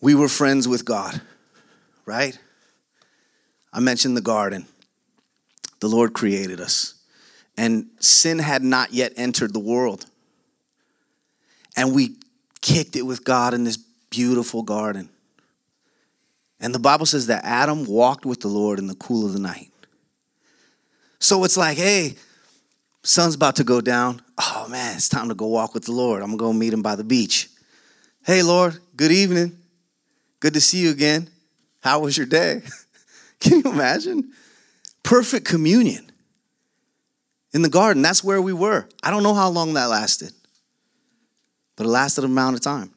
we 0.00 0.14
were 0.14 0.28
friends 0.28 0.66
with 0.66 0.84
God, 0.84 1.20
right? 2.06 2.36
I 3.72 3.80
mentioned 3.80 4.16
the 4.16 4.22
garden. 4.22 4.66
The 5.80 5.88
Lord 5.88 6.12
created 6.12 6.60
us, 6.60 6.94
and 7.56 7.86
sin 7.98 8.38
had 8.38 8.62
not 8.62 8.92
yet 8.92 9.12
entered 9.16 9.52
the 9.52 9.60
world. 9.60 10.06
And 11.76 11.94
we 11.94 12.16
kicked 12.60 12.96
it 12.96 13.02
with 13.02 13.24
God 13.24 13.54
in 13.54 13.64
this 13.64 13.78
beautiful 14.10 14.62
garden. 14.62 15.08
And 16.62 16.72
the 16.72 16.78
Bible 16.78 17.06
says 17.06 17.26
that 17.26 17.44
Adam 17.44 17.84
walked 17.84 18.24
with 18.24 18.40
the 18.40 18.48
Lord 18.48 18.78
in 18.78 18.86
the 18.86 18.94
cool 18.94 19.26
of 19.26 19.32
the 19.32 19.40
night. 19.40 19.72
So 21.18 21.42
it's 21.42 21.56
like, 21.56 21.76
hey, 21.76 22.14
sun's 23.02 23.34
about 23.34 23.56
to 23.56 23.64
go 23.64 23.80
down. 23.80 24.22
Oh 24.38 24.66
man, 24.68 24.96
it's 24.96 25.08
time 25.08 25.28
to 25.28 25.34
go 25.34 25.48
walk 25.48 25.74
with 25.74 25.84
the 25.84 25.92
Lord. 25.92 26.22
I'm 26.22 26.28
gonna 26.28 26.38
go 26.38 26.52
meet 26.52 26.72
him 26.72 26.80
by 26.80 26.94
the 26.94 27.04
beach. 27.04 27.48
Hey, 28.24 28.42
Lord, 28.44 28.78
good 28.96 29.10
evening. 29.10 29.58
Good 30.38 30.54
to 30.54 30.60
see 30.60 30.78
you 30.78 30.90
again. 30.90 31.28
How 31.80 31.98
was 31.98 32.16
your 32.16 32.26
day? 32.26 32.62
Can 33.40 33.60
you 33.60 33.72
imagine? 33.72 34.30
Perfect 35.02 35.44
communion 35.44 36.12
in 37.52 37.62
the 37.62 37.68
garden. 37.68 38.02
That's 38.02 38.22
where 38.22 38.40
we 38.40 38.52
were. 38.52 38.88
I 39.02 39.10
don't 39.10 39.24
know 39.24 39.34
how 39.34 39.48
long 39.48 39.74
that 39.74 39.86
lasted, 39.86 40.32
but 41.74 41.86
it 41.86 41.88
lasted 41.88 42.22
an 42.22 42.30
amount 42.30 42.54
of 42.54 42.62
time. 42.62 42.91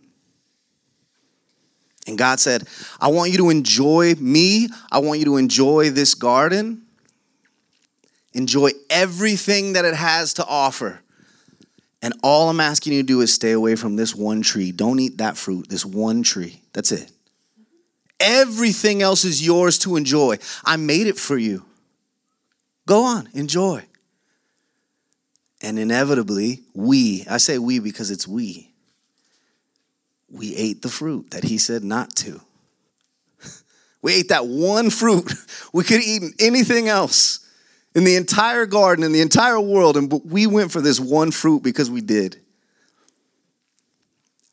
And 2.08 2.18
God 2.18 2.40
said, 2.40 2.68
I 3.00 3.08
want 3.08 3.32
you 3.32 3.38
to 3.40 3.50
enjoy 3.50 4.16
me. 4.16 4.70
I 4.92 5.00
want 5.00 5.20
you 5.20 5.26
to 5.26 5.38
enjoy 5.38 5.90
this 5.90 6.14
garden. 6.14 6.84
Enjoy 8.34 8.72
everything 8.90 9.74
that 9.74 9.86
it 9.86 9.96
has 9.96 10.34
to 10.36 10.46
offer. 10.46 11.02
And 12.02 12.14
all 12.22 12.50
I'm 12.50 12.60
asking 12.60 12.94
you 12.94 13.02
to 13.02 13.08
do 13.08 13.22
is 13.22 13.34
stay 13.34 13.52
away 13.52 13.76
from 13.76 13.96
this 13.96 14.14
one 14.14 14.42
tree. 14.42 14.72
Don't 14.72 15.00
eat 15.00 15.18
that 15.18 15.38
fruit, 15.38 15.70
this 15.70 15.86
one 15.86 16.22
tree. 16.22 16.62
That's 16.74 16.92
it. 16.92 17.12
Everything 18.20 19.02
else 19.02 19.26
is 19.26 19.46
yours 19.46 19.80
to 19.80 19.96
enjoy. 19.96 20.38
I 20.64 20.78
made 20.78 21.08
it 21.08 21.18
for 21.18 21.38
you. 21.38 21.66
Go 22.86 23.04
on, 23.04 23.30
enjoy. 23.34 23.86
And 25.62 25.80
inevitably, 25.80 26.62
we, 26.74 27.26
I 27.30 27.38
say 27.38 27.58
we 27.58 27.80
because 27.80 28.12
it's 28.12 28.28
we, 28.28 28.65
we 30.36 30.56
ate 30.56 30.82
the 30.82 30.90
fruit 30.90 31.32
that 31.32 31.44
he 31.44 31.58
said 31.58 31.84
not 31.84 32.16
to. 32.18 32.42
We 34.02 34.14
ate 34.14 34.30
that 34.30 34.46
one 34.46 34.92
fruit. 34.92 35.34
We 35.74 35.84
could 35.84 35.98
have 35.98 36.06
eaten 36.08 36.34
anything 36.40 36.88
else 36.88 37.40
in 37.96 38.04
the 38.04 38.16
entire 38.18 38.66
garden, 38.66 39.04
in 39.04 39.14
the 39.14 39.22
entire 39.22 39.60
world, 39.60 39.98
and 39.98 40.12
we 40.26 40.46
went 40.46 40.72
for 40.72 40.82
this 40.82 41.00
one 41.00 41.32
fruit 41.32 41.64
because 41.64 41.90
we 41.90 42.02
did. 42.02 42.40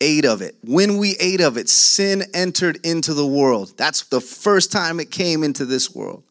Ate 0.01 0.25
of 0.25 0.40
it. 0.40 0.57
When 0.64 0.97
we 0.97 1.16
ate 1.21 1.40
of 1.40 1.57
it, 1.57 1.68
sin 1.68 2.25
entered 2.33 2.79
into 2.85 3.14
the 3.14 3.27
world. 3.27 3.75
That's 3.77 4.05
the 4.05 4.21
first 4.21 4.73
time 4.73 4.99
it 5.01 5.11
came 5.11 5.45
into 5.45 5.64
this 5.64 5.95
world. 5.95 6.23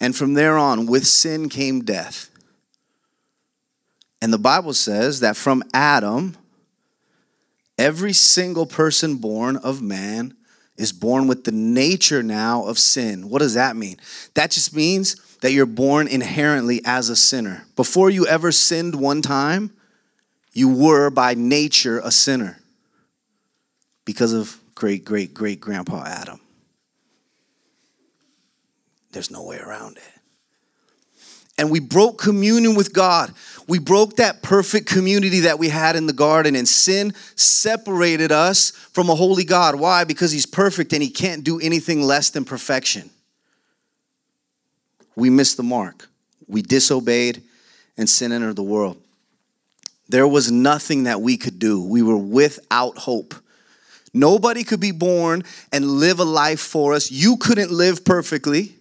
And 0.00 0.16
from 0.16 0.34
there 0.34 0.58
on, 0.58 0.86
with 0.86 1.06
sin 1.06 1.48
came 1.48 1.84
death. 1.84 2.30
And 4.20 4.32
the 4.32 4.38
Bible 4.38 4.72
says 4.72 5.20
that 5.20 5.36
from 5.36 5.62
Adam, 5.72 6.36
every 7.78 8.12
single 8.12 8.66
person 8.66 9.16
born 9.16 9.56
of 9.56 9.82
man 9.82 10.34
is 10.76 10.92
born 10.92 11.26
with 11.26 11.44
the 11.44 11.52
nature 11.52 12.22
now 12.22 12.64
of 12.64 12.78
sin. 12.78 13.28
What 13.28 13.40
does 13.40 13.54
that 13.54 13.76
mean? 13.76 13.96
That 14.34 14.50
just 14.50 14.74
means 14.74 15.14
that 15.40 15.52
you're 15.52 15.66
born 15.66 16.08
inherently 16.08 16.80
as 16.84 17.08
a 17.08 17.16
sinner. 17.16 17.66
Before 17.76 18.10
you 18.10 18.26
ever 18.26 18.50
sinned 18.50 18.94
one 18.94 19.22
time, 19.22 19.70
you 20.52 20.68
were 20.68 21.10
by 21.10 21.34
nature 21.34 22.00
a 22.02 22.10
sinner 22.10 22.58
because 24.04 24.32
of 24.32 24.58
great 24.74 25.04
great 25.04 25.34
great 25.34 25.60
grandpa 25.60 26.04
Adam. 26.06 26.40
There's 29.12 29.30
no 29.30 29.44
way 29.44 29.58
around 29.58 29.96
it. 29.96 30.13
And 31.56 31.70
we 31.70 31.80
broke 31.80 32.18
communion 32.18 32.74
with 32.74 32.92
God. 32.92 33.32
We 33.68 33.78
broke 33.78 34.16
that 34.16 34.42
perfect 34.42 34.86
community 34.86 35.40
that 35.40 35.58
we 35.58 35.68
had 35.68 35.96
in 35.96 36.06
the 36.06 36.12
garden, 36.12 36.56
and 36.56 36.68
sin 36.68 37.14
separated 37.36 38.32
us 38.32 38.70
from 38.70 39.08
a 39.08 39.14
holy 39.14 39.44
God. 39.44 39.76
Why? 39.76 40.04
Because 40.04 40.32
He's 40.32 40.46
perfect 40.46 40.92
and 40.92 41.02
He 41.02 41.10
can't 41.10 41.44
do 41.44 41.60
anything 41.60 42.02
less 42.02 42.30
than 42.30 42.44
perfection. 42.44 43.10
We 45.16 45.30
missed 45.30 45.56
the 45.56 45.62
mark. 45.62 46.08
We 46.46 46.60
disobeyed, 46.60 47.42
and 47.96 48.08
sin 48.08 48.32
entered 48.32 48.56
the 48.56 48.62
world. 48.62 49.00
There 50.08 50.28
was 50.28 50.50
nothing 50.50 51.04
that 51.04 51.20
we 51.20 51.36
could 51.36 51.58
do. 51.58 51.82
We 51.82 52.02
were 52.02 52.16
without 52.16 52.98
hope. 52.98 53.34
Nobody 54.12 54.62
could 54.62 54.80
be 54.80 54.92
born 54.92 55.44
and 55.72 55.86
live 55.86 56.20
a 56.20 56.24
life 56.24 56.60
for 56.60 56.94
us. 56.94 57.10
You 57.10 57.36
couldn't 57.36 57.70
live 57.70 58.04
perfectly. 58.04 58.74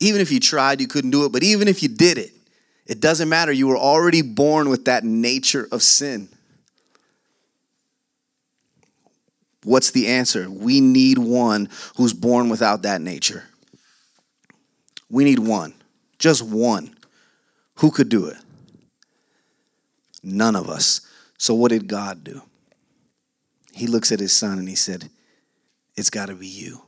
Even 0.00 0.20
if 0.20 0.32
you 0.32 0.40
tried, 0.40 0.80
you 0.80 0.88
couldn't 0.88 1.10
do 1.10 1.24
it. 1.26 1.32
But 1.32 1.42
even 1.42 1.68
if 1.68 1.82
you 1.82 1.88
did 1.88 2.18
it, 2.18 2.32
it 2.86 3.00
doesn't 3.00 3.28
matter. 3.28 3.52
You 3.52 3.68
were 3.68 3.76
already 3.76 4.22
born 4.22 4.68
with 4.70 4.86
that 4.86 5.04
nature 5.04 5.68
of 5.70 5.82
sin. 5.82 6.28
What's 9.62 9.90
the 9.90 10.06
answer? 10.08 10.50
We 10.50 10.80
need 10.80 11.18
one 11.18 11.68
who's 11.96 12.14
born 12.14 12.48
without 12.48 12.82
that 12.82 13.02
nature. 13.02 13.44
We 15.10 15.24
need 15.24 15.38
one, 15.38 15.74
just 16.18 16.42
one. 16.42 16.96
Who 17.76 17.90
could 17.90 18.08
do 18.08 18.26
it? 18.26 18.38
None 20.22 20.56
of 20.56 20.68
us. 20.68 21.02
So, 21.36 21.54
what 21.54 21.70
did 21.70 21.88
God 21.88 22.24
do? 22.24 22.42
He 23.72 23.86
looks 23.86 24.12
at 24.12 24.20
his 24.20 24.32
son 24.34 24.58
and 24.58 24.68
he 24.68 24.74
said, 24.74 25.10
It's 25.96 26.10
got 26.10 26.26
to 26.26 26.34
be 26.34 26.46
you. 26.46 26.82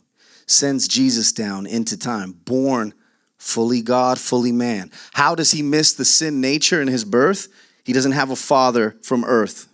Sends 0.46 0.88
Jesus 0.88 1.32
down 1.32 1.66
into 1.66 1.96
time, 1.96 2.32
born 2.32 2.94
fully 3.42 3.82
God, 3.82 4.20
fully 4.20 4.52
man. 4.52 4.88
How 5.14 5.34
does 5.34 5.50
he 5.50 5.62
miss 5.62 5.92
the 5.92 6.04
sin 6.04 6.40
nature 6.40 6.80
in 6.80 6.86
his 6.86 7.04
birth? 7.04 7.48
He 7.84 7.92
doesn't 7.92 8.12
have 8.12 8.30
a 8.30 8.36
father 8.36 8.94
from 9.02 9.24
earth. 9.24 9.66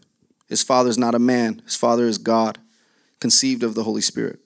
His 0.48 0.62
father 0.62 0.88
is 0.88 0.96
not 0.96 1.14
a 1.14 1.18
man, 1.18 1.60
his 1.66 1.76
father 1.76 2.06
is 2.06 2.16
God, 2.16 2.56
conceived 3.20 3.62
of 3.62 3.74
the 3.74 3.84
Holy 3.84 4.00
Spirit. 4.00 4.40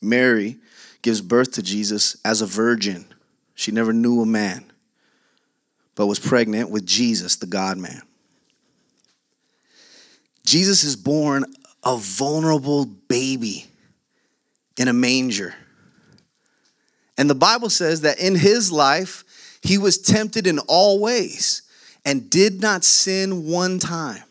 Mary 0.00 0.56
gives 1.02 1.20
birth 1.20 1.52
to 1.52 1.62
Jesus 1.62 2.16
as 2.24 2.42
a 2.42 2.46
virgin. 2.46 3.06
She 3.54 3.70
never 3.70 3.92
knew 3.92 4.20
a 4.20 4.26
man, 4.26 4.64
but 5.94 6.08
was 6.08 6.18
pregnant 6.18 6.68
with 6.68 6.84
Jesus, 6.84 7.36
the 7.36 7.46
God 7.46 7.78
man. 7.78 8.02
Jesus 10.44 10.82
is 10.82 10.96
born 10.96 11.44
a 11.84 11.96
vulnerable 11.96 12.86
baby 12.86 13.66
in 14.76 14.88
a 14.88 14.92
manger. 14.92 15.54
And 17.18 17.28
the 17.28 17.34
Bible 17.34 17.70
says 17.70 18.02
that 18.02 18.20
in 18.20 18.34
his 18.34 18.72
life, 18.72 19.24
he 19.62 19.78
was 19.78 19.98
tempted 19.98 20.46
in 20.46 20.58
all 20.60 21.00
ways 21.00 21.62
and 22.04 22.28
did 22.30 22.60
not 22.60 22.84
sin 22.84 23.46
one 23.46 23.78
time. 23.78 24.22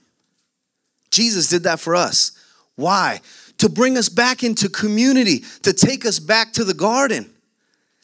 Jesus 1.10 1.50
did 1.50 1.64
that 1.64 1.80
for 1.80 1.96
us. 1.96 2.32
Why? 2.76 3.22
To 3.60 3.70
bring 3.70 3.98
us 3.98 4.10
back 4.10 4.44
into 4.44 4.70
community, 4.70 5.44
to 5.62 5.74
take 5.74 6.06
us 6.06 6.20
back 6.20 6.54
to 6.54 6.64
the 6.64 6.74
garden, 6.74 7.30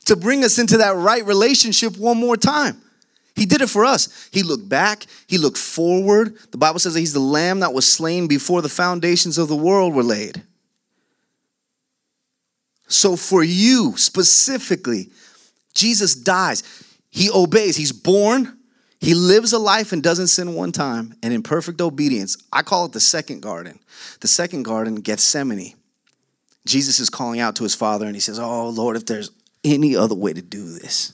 to 0.06 0.16
bring 0.16 0.44
us 0.44 0.60
into 0.60 0.78
that 0.78 0.96
right 0.96 1.26
relationship 1.26 1.98
one 1.98 2.18
more 2.18 2.38
time. 2.38 2.82
He 3.36 3.46
did 3.46 3.62
it 3.62 3.70
for 3.70 3.86
us. 3.86 4.30
He 4.32 4.42
looked 4.42 4.68
back, 4.68 5.06
he 5.28 5.38
looked 5.38 5.58
forward. 5.58 6.38
The 6.52 6.58
Bible 6.58 6.80
says 6.80 6.94
that 6.94 7.00
he's 7.00 7.14
the 7.14 7.20
lamb 7.20 7.60
that 7.60 7.74
was 7.74 7.86
slain 7.86 8.28
before 8.28 8.62
the 8.62 8.70
foundations 8.70 9.38
of 9.38 9.48
the 9.48 9.56
world 9.56 9.94
were 9.94 10.04
laid. 10.04 10.42
So, 12.88 13.16
for 13.16 13.44
you 13.44 13.98
specifically, 13.98 15.12
Jesus 15.74 16.16
dies. 16.16 16.64
He 17.10 17.30
obeys. 17.30 17.76
He's 17.76 17.92
born. 17.92 18.58
He 19.00 19.14
lives 19.14 19.54
a 19.54 19.60
life 19.60 19.92
and 19.92 20.02
doesn't 20.02 20.28
sin 20.28 20.56
one 20.56 20.72
time. 20.72 21.14
And 21.22 21.34
in 21.34 21.44
perfect 21.44 21.82
obedience, 21.82 22.38
I 22.52 22.64
call 22.64 22.86
it 22.86 22.94
the 22.94 23.00
second 23.00 23.42
garden. 23.42 23.80
The 24.22 24.28
second 24.28 24.64
garden, 24.64 24.96
Gethsemane. 24.96 25.76
Jesus 26.66 27.00
is 27.00 27.10
calling 27.10 27.40
out 27.40 27.56
to 27.58 27.64
his 27.64 27.76
father 27.76 28.06
and 28.06 28.16
he 28.16 28.20
says, 28.20 28.40
Oh, 28.40 28.70
Lord, 28.70 28.98
if 28.98 29.06
there's 29.06 29.32
any 29.64 29.96
other 29.96 30.16
way 30.16 30.34
to 30.34 30.42
do 30.42 30.78
this, 30.78 31.14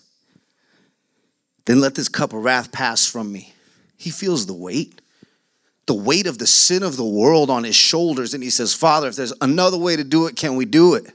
then 1.65 1.79
let 1.79 1.95
this 1.95 2.09
cup 2.09 2.33
of 2.33 2.43
wrath 2.43 2.71
pass 2.71 3.05
from 3.05 3.31
me. 3.31 3.53
He 3.97 4.09
feels 4.09 4.45
the 4.45 4.53
weight, 4.53 5.01
the 5.85 5.93
weight 5.93 6.27
of 6.27 6.37
the 6.37 6.47
sin 6.47 6.83
of 6.83 6.97
the 6.97 7.05
world 7.05 7.49
on 7.49 7.63
his 7.63 7.75
shoulders. 7.75 8.33
And 8.33 8.43
he 8.43 8.49
says, 8.49 8.73
Father, 8.73 9.07
if 9.07 9.15
there's 9.15 9.33
another 9.41 9.77
way 9.77 9.95
to 9.95 10.03
do 10.03 10.27
it, 10.27 10.35
can 10.35 10.55
we 10.55 10.65
do 10.65 10.95
it? 10.95 11.13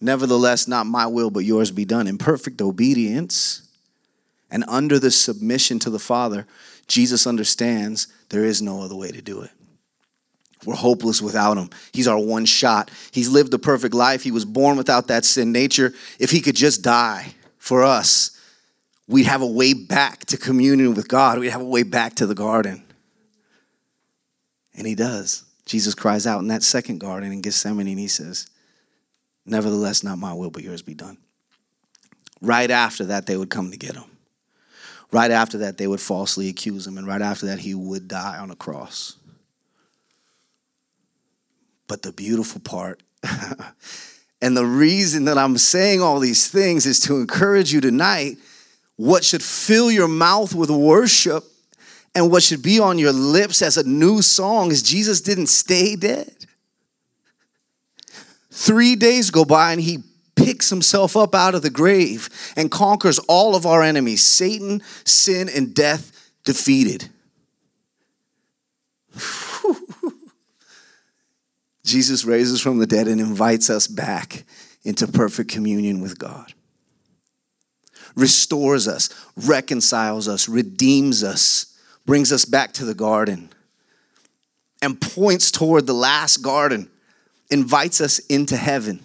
Nevertheless, 0.00 0.68
not 0.68 0.86
my 0.86 1.06
will, 1.06 1.30
but 1.30 1.44
yours 1.44 1.70
be 1.70 1.84
done. 1.84 2.06
In 2.06 2.18
perfect 2.18 2.62
obedience 2.62 3.68
and 4.50 4.64
under 4.68 4.98
the 4.98 5.10
submission 5.10 5.78
to 5.80 5.90
the 5.90 5.98
Father, 5.98 6.46
Jesus 6.86 7.26
understands 7.26 8.06
there 8.30 8.44
is 8.44 8.62
no 8.62 8.82
other 8.82 8.94
way 8.96 9.10
to 9.10 9.20
do 9.20 9.42
it. 9.42 9.50
We're 10.64 10.74
hopeless 10.74 11.22
without 11.22 11.56
him. 11.56 11.70
He's 11.92 12.08
our 12.08 12.18
one 12.18 12.44
shot. 12.44 12.90
He's 13.12 13.28
lived 13.28 13.54
a 13.54 13.58
perfect 13.58 13.94
life. 13.94 14.22
He 14.22 14.30
was 14.30 14.44
born 14.44 14.76
without 14.76 15.06
that 15.08 15.24
sin 15.24 15.52
nature. 15.52 15.92
If 16.18 16.30
he 16.30 16.40
could 16.40 16.56
just 16.56 16.82
die 16.82 17.34
for 17.58 17.84
us, 17.84 18.38
we'd 19.06 19.26
have 19.26 19.42
a 19.42 19.46
way 19.46 19.72
back 19.72 20.24
to 20.26 20.36
communion 20.36 20.94
with 20.94 21.08
God. 21.08 21.38
We'd 21.38 21.50
have 21.50 21.60
a 21.60 21.64
way 21.64 21.84
back 21.84 22.14
to 22.16 22.26
the 22.26 22.34
garden. 22.34 22.84
And 24.76 24.86
he 24.86 24.94
does. 24.94 25.44
Jesus 25.64 25.94
cries 25.94 26.26
out 26.26 26.40
in 26.40 26.48
that 26.48 26.62
second 26.62 26.98
garden 26.98 27.30
in 27.30 27.40
Gethsemane 27.40 27.86
and 27.86 27.98
he 27.98 28.08
says, 28.08 28.48
Nevertheless, 29.48 30.02
not 30.02 30.18
my 30.18 30.32
will, 30.32 30.50
but 30.50 30.62
yours 30.62 30.82
be 30.82 30.94
done. 30.94 31.18
Right 32.40 32.70
after 32.70 33.06
that, 33.06 33.26
they 33.26 33.36
would 33.36 33.50
come 33.50 33.70
to 33.70 33.76
get 33.76 33.94
him. 33.94 34.04
Right 35.10 35.30
after 35.30 35.58
that, 35.58 35.78
they 35.78 35.86
would 35.86 36.00
falsely 36.00 36.48
accuse 36.48 36.86
him. 36.86 36.98
And 36.98 37.06
right 37.06 37.22
after 37.22 37.46
that, 37.46 37.58
he 37.58 37.74
would 37.74 38.08
die 38.08 38.38
on 38.38 38.50
a 38.50 38.56
cross. 38.56 39.16
But 41.86 42.02
the 42.02 42.12
beautiful 42.12 42.60
part, 42.60 43.02
and 44.42 44.56
the 44.56 44.66
reason 44.66 45.24
that 45.24 45.38
I'm 45.38 45.56
saying 45.56 46.02
all 46.02 46.20
these 46.20 46.48
things 46.48 46.84
is 46.84 47.00
to 47.00 47.16
encourage 47.16 47.72
you 47.72 47.80
tonight 47.80 48.36
what 48.96 49.24
should 49.24 49.42
fill 49.42 49.90
your 49.90 50.08
mouth 50.08 50.54
with 50.54 50.70
worship 50.70 51.44
and 52.14 52.30
what 52.30 52.42
should 52.42 52.62
be 52.62 52.78
on 52.78 52.98
your 52.98 53.12
lips 53.12 53.62
as 53.62 53.78
a 53.78 53.88
new 53.88 54.20
song 54.20 54.70
is 54.70 54.82
Jesus 54.82 55.20
didn't 55.20 55.46
stay 55.46 55.96
dead. 55.96 56.37
Three 58.58 58.96
days 58.96 59.30
go 59.30 59.44
by 59.44 59.70
and 59.70 59.80
he 59.80 60.02
picks 60.34 60.68
himself 60.68 61.16
up 61.16 61.32
out 61.32 61.54
of 61.54 61.62
the 61.62 61.70
grave 61.70 62.28
and 62.56 62.72
conquers 62.72 63.20
all 63.20 63.54
of 63.54 63.64
our 63.64 63.84
enemies 63.84 64.20
Satan, 64.20 64.82
sin, 65.04 65.48
and 65.48 65.72
death 65.72 66.32
defeated. 66.44 67.08
Jesus 71.84 72.24
raises 72.24 72.60
from 72.60 72.78
the 72.78 72.86
dead 72.86 73.06
and 73.06 73.20
invites 73.20 73.70
us 73.70 73.86
back 73.86 74.42
into 74.82 75.06
perfect 75.06 75.52
communion 75.52 76.00
with 76.00 76.18
God. 76.18 76.52
Restores 78.16 78.88
us, 78.88 79.08
reconciles 79.36 80.26
us, 80.26 80.48
redeems 80.48 81.22
us, 81.22 81.78
brings 82.06 82.32
us 82.32 82.44
back 82.44 82.72
to 82.72 82.84
the 82.84 82.94
garden, 82.94 83.50
and 84.82 85.00
points 85.00 85.52
toward 85.52 85.86
the 85.86 85.94
last 85.94 86.38
garden 86.38 86.90
invites 87.50 88.00
us 88.00 88.18
into 88.20 88.56
heaven. 88.56 89.00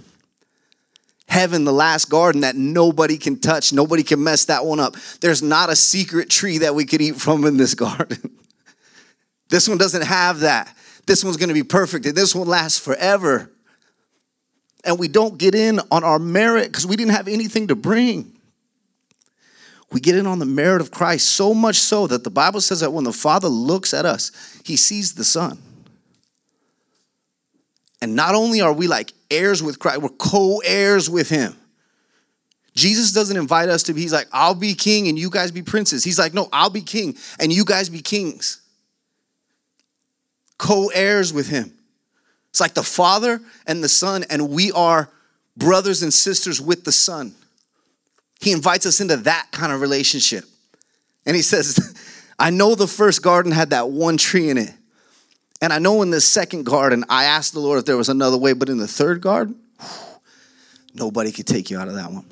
Heaven, 1.28 1.64
the 1.64 1.74
last 1.74 2.10
garden 2.10 2.42
that 2.42 2.56
nobody 2.56 3.18
can 3.18 3.40
touch, 3.40 3.74
nobody 3.74 4.04
can 4.04 4.24
mess 4.24 4.46
that 4.46 4.66
one 4.66 4.80
up. 4.80 4.96
There's 5.22 5.42
not 5.42 5.70
a 5.70 5.76
secret 5.76 6.30
tree 6.30 6.60
that 6.60 6.76
we 6.76 6.86
could 6.86 7.02
eat 7.02 7.16
from 7.16 7.46
in 7.46 7.58
this 7.58 7.74
garden. 7.76 8.38
this 9.50 9.68
one 9.68 9.78
doesn't 9.78 10.06
have 10.06 10.42
that. 10.42 10.76
This 11.06 11.24
one's 11.24 11.38
gonna 11.38 11.54
be 11.54 11.64
perfect, 11.64 12.06
and 12.06 12.16
this 12.16 12.36
one 12.36 12.48
lasts 12.48 12.80
forever. 12.80 13.50
And 14.86 15.00
we 15.00 15.08
don't 15.08 15.38
get 15.38 15.56
in 15.56 15.80
on 15.92 16.04
our 16.04 16.20
merit 16.20 16.66
because 16.66 16.86
we 16.86 16.98
didn't 16.98 17.14
have 17.14 17.28
anything 17.28 17.68
to 17.70 17.76
bring. 17.76 18.34
We 19.92 20.02
get 20.02 20.16
in 20.16 20.28
on 20.28 20.40
the 20.40 20.46
merit 20.46 20.82
of 20.82 20.92
Christ 20.92 21.30
so 21.30 21.54
much 21.54 21.78
so 21.78 22.08
that 22.08 22.24
the 22.24 22.30
Bible 22.30 22.62
says 22.62 22.82
that 22.82 22.92
when 22.92 23.04
the 23.06 23.14
Father 23.14 23.48
looks 23.48 23.94
at 23.94 24.06
us, 24.06 24.32
he 24.64 24.76
sees 24.76 25.14
the 25.14 25.24
Son. 25.24 25.58
And 28.04 28.18
not 28.18 28.36
only 28.36 28.60
are 28.60 28.74
we 28.74 28.88
like 28.88 29.14
heirs 29.32 29.64
with 29.64 29.80
Christ, 29.80 30.02
we're 30.02 30.10
co 30.10 30.62
heirs 30.66 31.10
with 31.10 31.30
him. 31.30 31.56
Jesus 32.76 33.14
doesn't 33.14 33.38
invite 33.38 33.70
us 33.70 33.84
to 33.84 33.94
be, 33.94 34.02
he's 34.02 34.12
like, 34.12 34.28
I'll 34.34 34.56
be 34.56 34.74
king 34.74 35.08
and 35.08 35.18
you 35.18 35.30
guys 35.30 35.52
be 35.52 35.62
princes. 35.62 36.04
He's 36.04 36.20
like, 36.20 36.34
no, 36.34 36.50
I'll 36.52 36.70
be 36.70 36.82
king 36.82 37.16
and 37.40 37.54
you 37.54 37.64
guys 37.64 37.88
be 37.88 38.02
kings. 38.02 38.62
Co 40.58 40.90
heirs 40.94 41.32
with 41.32 41.48
him. 41.48 41.72
It's 42.50 42.60
like 42.60 42.74
the 42.74 42.84
Father 42.84 43.40
and 43.66 43.82
the 43.82 43.88
Son, 43.88 44.26
and 44.30 44.50
we 44.50 44.74
are 44.74 45.10
brothers 45.56 46.04
and 46.04 46.14
sisters 46.14 46.60
with 46.60 46.84
the 46.84 46.92
Son. 46.92 47.34
He 48.42 48.52
invites 48.52 48.86
us 48.86 49.00
into 49.00 49.16
that 49.16 49.48
kind 49.54 49.72
of 49.72 49.80
relationship. 49.80 50.44
And 51.26 51.38
he 51.38 51.42
says, 51.42 51.96
I 52.38 52.50
know 52.50 52.76
the 52.76 52.86
first 52.86 53.22
garden 53.22 53.54
had 53.54 53.70
that 53.70 53.92
one 53.92 54.18
tree 54.18 54.50
in 54.50 54.58
it. 54.58 54.74
And 55.64 55.72
I 55.72 55.80
know 55.80 56.02
in 56.02 56.10
the 56.10 56.20
second 56.20 56.66
garden, 56.66 57.06
I 57.08 57.24
asked 57.24 57.54
the 57.54 57.62
Lord 57.62 57.80
if 57.80 57.86
there 57.86 57.96
was 57.96 58.10
another 58.10 58.38
way, 58.38 58.52
but 58.52 58.68
in 58.68 58.80
the 58.80 58.88
third 58.88 59.22
garden, 59.22 59.56
nobody 60.94 61.32
could 61.32 61.48
take 61.48 61.70
you 61.70 61.78
out 61.78 61.88
of 61.88 61.96
that 61.96 62.12
one. 62.12 62.26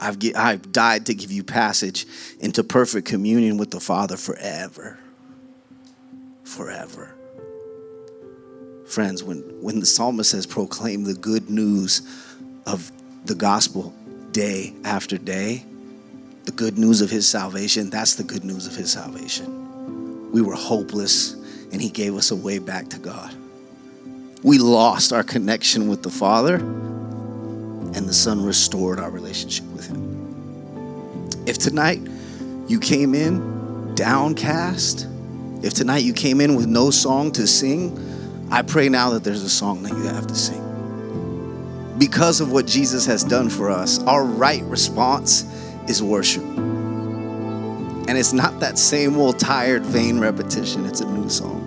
I've, 0.00 0.18
I've 0.34 0.72
died 0.72 1.06
to 1.06 1.14
give 1.14 1.30
you 1.30 1.44
passage 1.44 2.04
into 2.40 2.64
perfect 2.64 3.06
communion 3.06 3.58
with 3.58 3.70
the 3.70 3.78
Father 3.78 4.16
forever. 4.16 4.98
Forever. 6.42 7.14
Friends, 8.88 9.22
when, 9.22 9.38
when 9.62 9.78
the 9.78 9.86
psalmist 9.86 10.32
says, 10.32 10.46
proclaim 10.46 11.04
the 11.04 11.14
good 11.14 11.48
news 11.48 12.02
of 12.66 12.90
the 13.24 13.36
gospel 13.36 13.94
day 14.32 14.74
after 14.84 15.16
day, 15.16 15.64
the 16.44 16.50
good 16.50 16.76
news 16.76 17.02
of 17.02 17.10
his 17.10 17.28
salvation, 17.28 17.88
that's 17.88 18.16
the 18.16 18.24
good 18.24 18.42
news 18.42 18.66
of 18.66 18.74
his 18.74 18.90
salvation. 18.90 19.62
We 20.32 20.42
were 20.42 20.54
hopeless, 20.54 21.35
and 21.76 21.82
he 21.82 21.90
gave 21.90 22.16
us 22.16 22.30
a 22.30 22.34
way 22.34 22.58
back 22.58 22.88
to 22.88 22.98
God. 22.98 23.34
We 24.42 24.56
lost 24.56 25.12
our 25.12 25.22
connection 25.22 25.88
with 25.88 26.02
the 26.02 26.08
Father, 26.08 26.54
and 26.54 28.08
the 28.08 28.14
Son 28.14 28.42
restored 28.42 28.98
our 28.98 29.10
relationship 29.10 29.66
with 29.74 29.86
him. 29.86 31.44
If 31.44 31.58
tonight 31.58 32.00
you 32.66 32.80
came 32.80 33.14
in 33.14 33.94
downcast, 33.94 35.06
if 35.62 35.74
tonight 35.74 35.98
you 35.98 36.14
came 36.14 36.40
in 36.40 36.56
with 36.56 36.64
no 36.64 36.90
song 36.90 37.30
to 37.32 37.46
sing, 37.46 37.94
I 38.50 38.62
pray 38.62 38.88
now 38.88 39.10
that 39.10 39.22
there's 39.22 39.42
a 39.42 39.50
song 39.50 39.82
that 39.82 39.92
you 39.92 40.04
have 40.04 40.26
to 40.28 40.34
sing. 40.34 40.62
Because 41.98 42.40
of 42.40 42.52
what 42.52 42.66
Jesus 42.66 43.04
has 43.04 43.22
done 43.22 43.50
for 43.50 43.68
us, 43.68 44.02
our 44.04 44.24
right 44.24 44.62
response 44.62 45.42
is 45.90 46.02
worship. 46.02 46.42
And 48.08 48.16
it's 48.16 48.32
not 48.32 48.60
that 48.60 48.78
same 48.78 49.18
old 49.18 49.38
tired, 49.38 49.84
vain 49.84 50.18
repetition, 50.18 50.86
it's 50.86 51.02
a 51.02 51.06
new 51.06 51.28
song. 51.28 51.65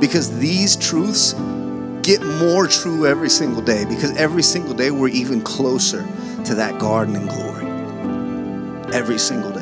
Because 0.00 0.38
these 0.38 0.76
truths 0.76 1.32
get 2.02 2.22
more 2.22 2.66
true 2.66 3.06
every 3.06 3.30
single 3.30 3.62
day, 3.62 3.84
because 3.84 4.16
every 4.16 4.42
single 4.42 4.74
day 4.74 4.90
we're 4.90 5.08
even 5.08 5.40
closer 5.40 6.06
to 6.44 6.54
that 6.54 6.78
garden 6.78 7.16
in 7.16 7.26
glory. 7.26 7.66
Every 8.94 9.18
single 9.18 9.50
day. 9.50 9.55